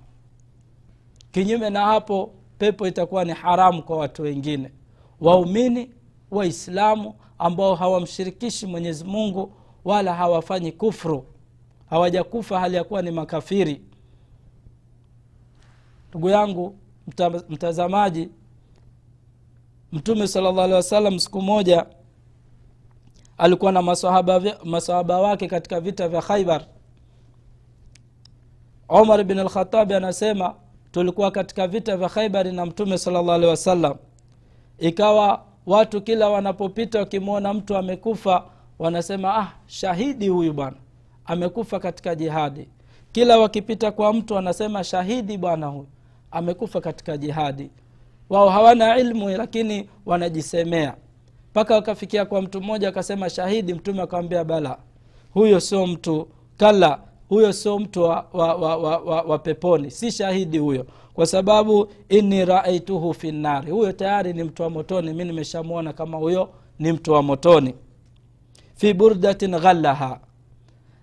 Kinyume 1.32 1.70
na 1.70 1.80
hapo 1.86 2.30
pepo 2.58 2.86
itakuwa 2.86 3.24
ni 3.24 3.32
haramu 3.32 3.82
kwa 3.82 3.96
watu 3.96 4.22
wengine. 4.22 4.72
Waumini 5.20 5.90
waislamu 6.30 7.14
ambao 7.38 7.74
hawamshirikishi 7.74 8.66
mwenyezi 8.66 9.04
mungu 9.04 9.52
wala 9.84 10.14
hawafanyi 10.14 10.72
kufru. 10.72 11.24
Hawajakufa 11.90 12.60
hali 12.60 12.76
ya 12.76 12.84
kuwa 12.84 13.02
ni 13.02 13.10
makafiri. 13.10 13.82
Ndugu 16.10 16.28
yangu 16.28 16.74
mta, 17.06 17.30
mtazamaji 17.30 18.28
mtume 19.92 20.28
sala 20.28 20.52
llah 20.52 20.64
alih 20.64 20.76
wasallam 20.76 21.18
siku 21.18 21.42
moja 21.42 21.86
alikuwa 23.38 23.72
na 23.72 23.82
masahaba, 23.82 24.40
masahaba 24.64 25.20
wake 25.20 25.48
katika 25.48 25.80
vita 25.80 26.08
vya 26.08 26.22
khaibar 26.22 26.66
omar 28.88 29.24
bin 29.24 29.38
alkhatabi 29.38 29.94
anasema 29.94 30.54
tulikuwa 30.98 31.30
katika 31.30 31.68
vita 31.68 31.96
vya 31.96 32.08
khaibari 32.08 32.52
na 32.52 32.66
mtume 32.66 32.98
salllah 32.98 33.34
alehi 33.34 33.50
wasallam. 33.50 33.96
Ikawa 34.78 35.42
watu 35.66 36.00
kila 36.02 36.28
wanapopita 36.28 36.98
wakimwona 36.98 37.54
mtu 37.54 37.76
amekufa 37.76 38.44
wanasema 38.78 39.34
ah 39.38 39.52
shahidi 39.66 40.28
huyu 40.28 40.52
bwana 40.52 40.76
amekufa 41.24 41.80
katika 41.80 42.14
jihadi. 42.14 42.68
Kila 43.12 43.38
wakipita 43.38 43.90
kwa 43.92 44.12
mtu 44.12 44.34
wanasema 44.34 44.84
shahidi 44.84 45.38
bwana 45.38 45.66
huyu 45.66 45.86
amekufa 46.30 46.80
katika 46.80 47.16
jihadi. 47.16 47.70
Wao 48.30 48.48
hawana 48.48 48.98
ilmu 48.98 49.28
lakini 49.28 49.88
wanajisemea. 50.06 50.94
Mpaka 51.50 51.74
wakafikia 51.74 52.24
kwa 52.24 52.42
mtu 52.42 52.60
mmoja 52.60 52.88
akasema 52.88 53.30
shahidi. 53.30 53.74
Mtume 53.74 54.02
akawambia 54.02 54.44
bala 54.44 54.78
huyo 55.34 55.60
sio 55.60 55.86
mtu. 55.86 56.28
Kala 56.56 57.00
huyo 57.28 57.52
sio 57.52 57.78
mtu 57.78 58.02
wa, 58.02 58.26
wa, 58.32 58.54
wa, 58.54 58.76
wa, 58.76 58.98
wa, 58.98 59.22
wa 59.22 59.38
peponi. 59.38 59.90
Si 59.90 60.12
shahidi 60.12 60.58
huyo. 60.58 60.86
Kwa 61.14 61.26
sababu 61.26 61.88
inni 62.08 62.44
raaituhu 62.44 63.14
fi 63.14 63.32
nnari 63.32 63.70
huyo 63.70 63.92
tayari 63.92 64.32
ni 64.32 64.42
mtu 64.44 64.62
wa 64.62 64.70
motoni. 64.70 65.12
Mi 65.12 65.24
nimeshamwona 65.24 65.92
kama 65.92 66.18
huyo 66.18 66.48
ni 66.78 66.92
mtu 66.92 67.12
wa 67.12 67.22
motoni. 67.22 67.74
Fi 68.76 68.94
burdatin 68.94 69.50
ghallaha. 69.58 70.20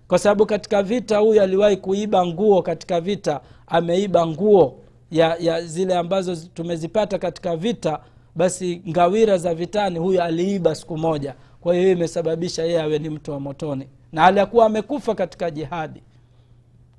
Kwa 0.08 0.18
sababu 0.18 0.46
katika 0.46 0.82
vita 0.82 1.18
huyu 1.18 1.42
aliwahi 1.42 1.76
kuiba 1.76 2.26
nguo 2.26 2.62
katika 2.62 3.00
vita. 3.00 3.40
Ameiba 3.66 4.26
nguo 4.26 4.78
ya, 5.10 5.36
ya 5.40 5.62
zile 5.62 5.94
ambazo 5.96 6.36
tumezipata 6.36 7.18
katika 7.18 7.56
vita. 7.56 8.00
Basi 8.34 8.82
ngawira 8.88 9.38
za 9.38 9.54
vitani 9.54 9.98
huyu 9.98 10.22
aliiba 10.22 10.74
siku 10.74 10.96
moja. 10.98 11.34
Kwa 11.60 11.74
hiyo 11.74 11.92
imesababisha 11.92 12.62
yeye 12.64 12.82
awe 12.82 12.98
ni 12.98 13.10
mtu 13.10 13.30
wa 13.32 13.40
motoni. 13.40 13.88
Na 14.12 14.24
aliyakuwa 14.24 14.66
amekufa 14.66 15.14
katika 15.14 15.50
jihadi 15.50 16.02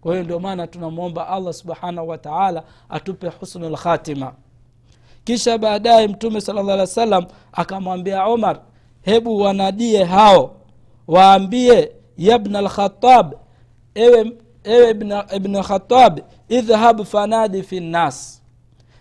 kwa 0.02 0.12
hiyo 0.12 0.24
ndio 0.24 0.40
maana 0.40 0.68
tunamwomba 0.68 1.28
allah 1.28 1.54
subhanahu 1.54 2.08
wataala 2.10 2.64
atupe 2.90 3.28
husnu 3.28 3.70
lkhatima 3.70 4.34
kisha 5.24 5.58
baadaye 5.58 6.08
mtume 6.08 6.42
sala 6.42 6.62
llah 6.64 6.74
alih 6.74 6.82
wa 6.82 6.88
sallam 6.88 7.26
akamwambia 7.52 8.26
omar 8.26 8.60
hebu 9.02 9.38
wanadie 9.38 10.04
hao 10.04 10.56
waambie 11.08 11.92
yabna 12.18 12.62
lkhatab 12.62 13.34
ewe, 13.96 14.32
ewe 14.64 14.90
ibn 15.36 15.62
khatab 15.64 16.20
idhhab 16.50 17.04
fanadi 17.04 17.64
fi 17.64 17.80
nnas 17.80 18.44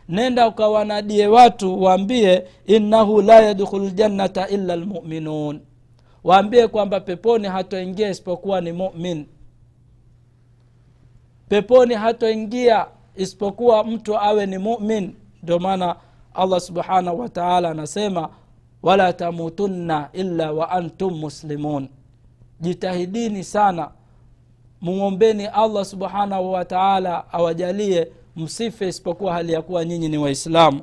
nenda 0.08 0.48
ukawanadie 0.48 1.26
watu 1.26 1.82
waambie 1.82 2.44
innahu 2.66 3.22
la 3.22 3.40
yadkhulu 3.40 3.84
ljannata 3.88 4.48
illa 4.48 4.76
lmuminun 4.76 5.60
waambie 6.24 6.68
kwamba 6.68 7.00
peponi 7.00 7.48
hatoingia 7.48 8.10
isipokuwa 8.10 8.60
ni 8.60 8.72
mumin 8.72 9.26
peponi 11.48 11.94
hatoingia 11.94 12.86
isipokuwa 13.16 13.84
mtu 13.84 14.18
awe 14.18 14.46
ni 14.46 14.58
mumin. 14.58 15.14
Ndio 15.42 15.58
maana 15.58 15.96
allah 16.34 16.60
subhanahu 16.60 17.20
wataala 17.20 17.70
anasema 17.70 18.28
wala 18.82 19.12
tamutunna 19.12 20.08
illa 20.12 20.52
wa 20.52 20.70
antum 20.70 21.14
muslimun. 21.18 21.88
Jitahidini 22.60 23.44
sana 23.44 23.90
mumwombeni 24.80 25.46
allah 25.46 25.84
subhanahu 25.84 26.52
wataala 26.52 27.32
awajalie 27.32 28.08
msife 28.36 28.88
isipokuwa 28.88 29.32
hali 29.32 29.52
ya 29.52 29.62
kuwa 29.62 29.84
nyinyi 29.84 30.08
ni 30.08 30.18
waislamu. 30.18 30.80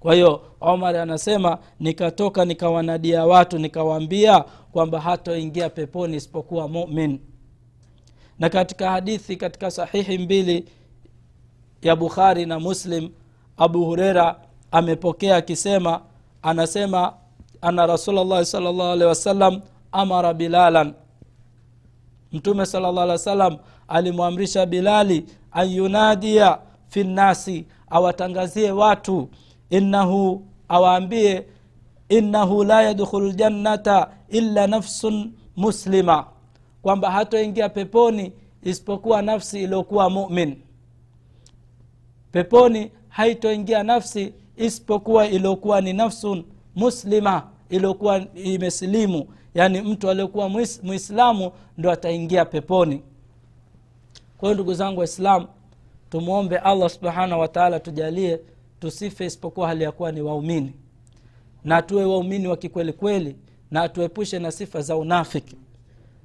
Kwa 0.00 0.14
hiyo 0.14 0.40
omar 0.60 0.96
anasema 0.96 1.58
nikatoka 1.80 2.44
nikawanadia 2.44 3.26
watu 3.26 3.58
nikawaambia 3.58 4.44
kwamba 4.72 5.00
hatoingia 5.00 5.70
peponi 5.70 6.16
isipokuwa 6.16 6.68
mumin 6.68 7.20
na 8.40 8.48
katika 8.48 8.90
hadithi 8.90 9.36
katika 9.36 9.70
sahihi 9.70 10.18
mbili 10.18 10.68
ya 11.82 11.96
bukhari 11.96 12.46
na 12.46 12.60
muslim 12.60 13.10
abu 13.56 13.84
hureira 13.84 14.40
amepokea 14.70 15.36
akisema 15.36 16.00
anasema 16.42 17.12
ana 17.60 17.86
rasulllahi 17.86 18.44
salllah 18.46 19.00
wasallam 19.00 19.60
amara 19.92 20.34
bilalan. 20.34 20.94
Mtume 22.32 22.66
salllah 22.66 23.04
alih 23.04 23.26
wa 23.38 23.58
alimwamrisha 23.88 24.66
bilali 24.66 25.26
an 25.52 25.68
yunadia 25.70 26.58
fi 26.88 27.04
nnasi 27.04 27.66
awatangazie 27.90 28.70
watu. 28.72 29.28
Innahu 29.70 30.46
awaambie 30.68 31.46
innahu 32.08 32.64
la 32.64 32.82
yadkhulu 32.82 33.28
ljannata 33.32 34.10
illa 34.28 34.66
nafsun 34.66 35.32
muslima 35.56 36.26
kwamba 36.82 37.10
hatoingia 37.10 37.68
peponi 37.68 38.32
isipokuwa 38.62 39.22
nafsi 39.22 39.62
iliyokuwa 39.62 40.10
mumin. 40.10 40.56
Peponi 42.32 42.90
haitoingia 43.08 43.82
nafsi 43.82 44.34
isipokuwa 44.56 45.26
iliyokuwa 45.28 45.80
ni 45.80 45.92
nafsun 45.92 46.44
muslima 46.76 47.48
iliyokuwa 47.70 48.24
imesilimu 48.34 49.26
yaani 49.54 49.80
mtu 49.80 50.10
aliyokuwa 50.10 50.48
mwislamu 50.82 51.52
ndo 51.78 51.90
ataingia 51.90 52.44
peponi. 52.44 53.02
Kwa 54.38 54.48
hiyo 54.48 54.54
ndugu 54.54 54.74
zangu 54.74 54.98
waislamu 54.98 55.46
tumwombe 56.10 56.58
allah 56.58 56.90
subhanahu 56.90 57.40
wataala 57.40 57.80
tujalie 57.80 58.40
tusife 58.80 59.26
isipokuwa 59.26 59.68
hali 59.68 59.84
ya 59.84 59.92
kuwa 59.92 60.12
ni 60.12 60.20
waumini. 60.20 60.72
Na 61.64 61.82
tuwe 61.82 62.04
waumini 62.04 62.48
wa 62.48 62.56
kikwelikweli 62.56 63.36
na 63.70 63.82
atuepushe 63.82 64.38
na 64.38 64.52
sifa 64.52 64.80
za 64.82 64.96
unafiki 64.96 65.56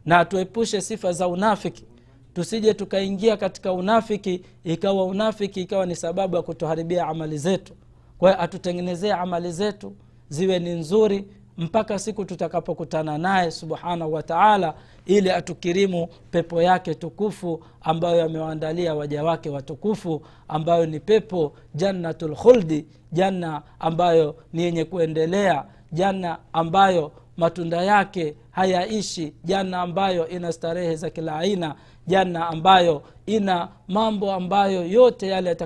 na 0.05 0.25
tuepushe 0.25 0.81
sifa 0.81 1.11
za 1.13 1.27
unafiki. 1.27 1.85
Tusije 2.33 2.73
tukaingia 2.73 3.37
katika 3.37 3.73
unafiki 3.73 4.41
ikawa 4.63 5.05
unafiki 5.05 5.61
ikawa 5.61 5.85
ni 5.85 5.95
sababu 5.95 6.35
ya 6.35 6.41
kutuharibia 6.41 7.07
amali 7.07 7.37
zetu. 7.37 7.73
Kwa 8.17 8.29
hiyo 8.31 8.41
atutengenezee 8.43 9.11
amali 9.11 9.51
zetu 9.51 9.93
ziwe 10.29 10.59
ni 10.59 10.69
nzuri 10.69 11.25
mpaka 11.57 11.99
siku 11.99 12.25
tutakapokutana 12.25 13.17
naye 13.17 13.51
subhanahu 13.51 14.13
wa 14.13 14.23
taala 14.23 14.73
ili 15.05 15.31
atukirimu 15.31 16.07
pepo 16.31 16.61
yake 16.61 16.95
tukufu 16.95 17.63
ambayo 17.81 18.23
amewaandalia 18.25 18.95
waja 18.95 19.23
wake 19.23 19.49
watukufu 19.49 20.21
ambayo 20.47 20.85
ni 20.85 20.99
pepo 20.99 21.53
jannatul 21.75 22.35
khuldi 22.35 22.85
janna 23.11 23.61
ambayo 23.79 24.35
ni 24.53 24.63
yenye 24.63 24.85
kuendelea 24.85 25.65
janna 25.91 26.37
ambayo 26.53 27.11
matunda 27.37 27.81
yake 27.83 28.35
hayaishi 28.55 29.33
janna 29.43 29.81
ambayo 29.81 30.27
ina 30.27 30.51
starehe 30.51 30.95
za 30.95 31.09
kila 31.09 31.35
aina 31.39 31.75
janna 32.07 32.47
ambayo 32.47 33.01
ina 33.25 33.69
mambo 33.87 34.31
ambayo 34.31 34.87
yote 34.87 35.27
yale 35.27 35.57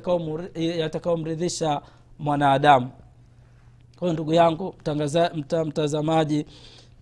yatakayomridhisha 0.56 1.82
mwanadamu. 2.19 2.89
Kwayo 3.99 4.13
ndugu 4.13 4.34
yangu 4.34 4.75
mta, 5.36 5.65
mtazamaji 5.65 6.45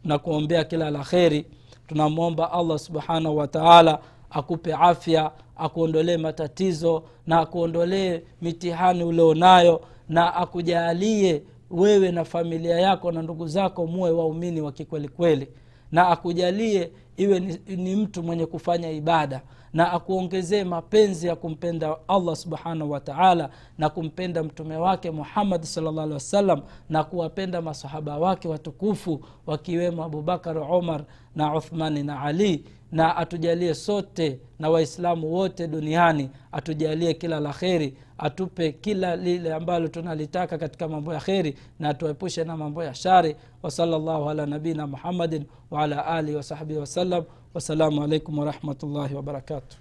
na 0.03 0.17
kuombea 0.19 0.63
kila 0.63 0.89
la 0.89 0.99
kheri. 1.03 1.45
Tunamwomba 1.87 2.51
allah 2.51 2.79
subhanahu 2.79 3.37
wataala 3.37 3.99
akupe 4.29 4.73
afya 4.73 5.31
akuondolee 5.57 6.17
matatizo 6.17 7.03
na 7.27 7.39
akuondolee 7.39 8.21
mitihani 8.41 9.03
ulionayo 9.03 9.81
na 10.09 10.35
akujalie 10.35 11.43
wewe 11.71 12.11
na 12.11 12.25
familia 12.25 12.79
yako 12.79 13.11
na 13.11 13.21
ndugu 13.21 13.47
zako 13.47 13.87
muwe 13.87 14.11
waumini 14.11 14.61
wa 14.61 14.71
kikwelikweli 14.71 15.47
na 15.91 16.07
akujalie 16.07 16.91
iwe 17.17 17.39
ni, 17.39 17.59
ni 17.75 17.95
mtu 17.95 18.23
mwenye 18.23 18.45
kufanya 18.45 18.89
ibada 18.91 19.41
na 19.73 19.91
akuongezee 19.91 20.63
mapenzi 20.63 21.27
ya 21.27 21.35
kumpenda 21.35 21.95
allah 22.07 22.35
subhanahu 22.35 22.91
wataala 22.91 23.49
na 23.77 23.89
kumpenda 23.89 24.43
mtume 24.43 24.77
wake 24.77 25.11
muhammadi 25.11 25.65
salllah 25.67 26.03
alih 26.03 26.13
wasallam 26.13 26.61
na 26.89 27.03
kuwapenda 27.03 27.61
masahaba 27.61 28.17
wake 28.17 28.47
watukufu 28.47 29.25
wakiwemo 29.47 30.03
abubakar 30.03 30.57
umar 30.57 31.03
na 31.35 31.55
uthmani 31.55 32.03
na 32.03 32.21
ali 32.21 32.65
na 32.91 33.15
atujalie 33.17 33.73
sote 33.73 34.39
na 34.59 34.69
waislamu 34.69 35.33
wote 35.33 35.67
duniani 35.67 36.29
atujalie 36.51 37.13
kila 37.13 37.39
la 37.39 37.53
kheri 37.53 37.97
atupe 38.17 38.71
kila 38.71 39.15
lile 39.15 39.53
ambalo 39.53 39.87
tunalitaka 39.87 40.57
katika 40.57 40.87
mambo 40.87 41.13
ya 41.13 41.19
kheri 41.19 41.55
na 41.79 41.89
atuepushe 41.89 42.43
na 42.43 42.57
mambo 42.57 42.83
ya 42.83 42.93
shari. 42.93 43.35
Wasalllahu 43.63 44.29
ala 44.29 44.45
nabiina 44.45 44.87
muhammadin 44.87 45.45
waala 45.71 46.05
alihi 46.05 46.37
wasahbihi 46.37 46.79
wasallam 46.79 47.23
wassalamu 47.53 48.03
alaikum 48.03 48.37
warahmatullahi 48.39 49.15
wabarakatuh 49.15 49.77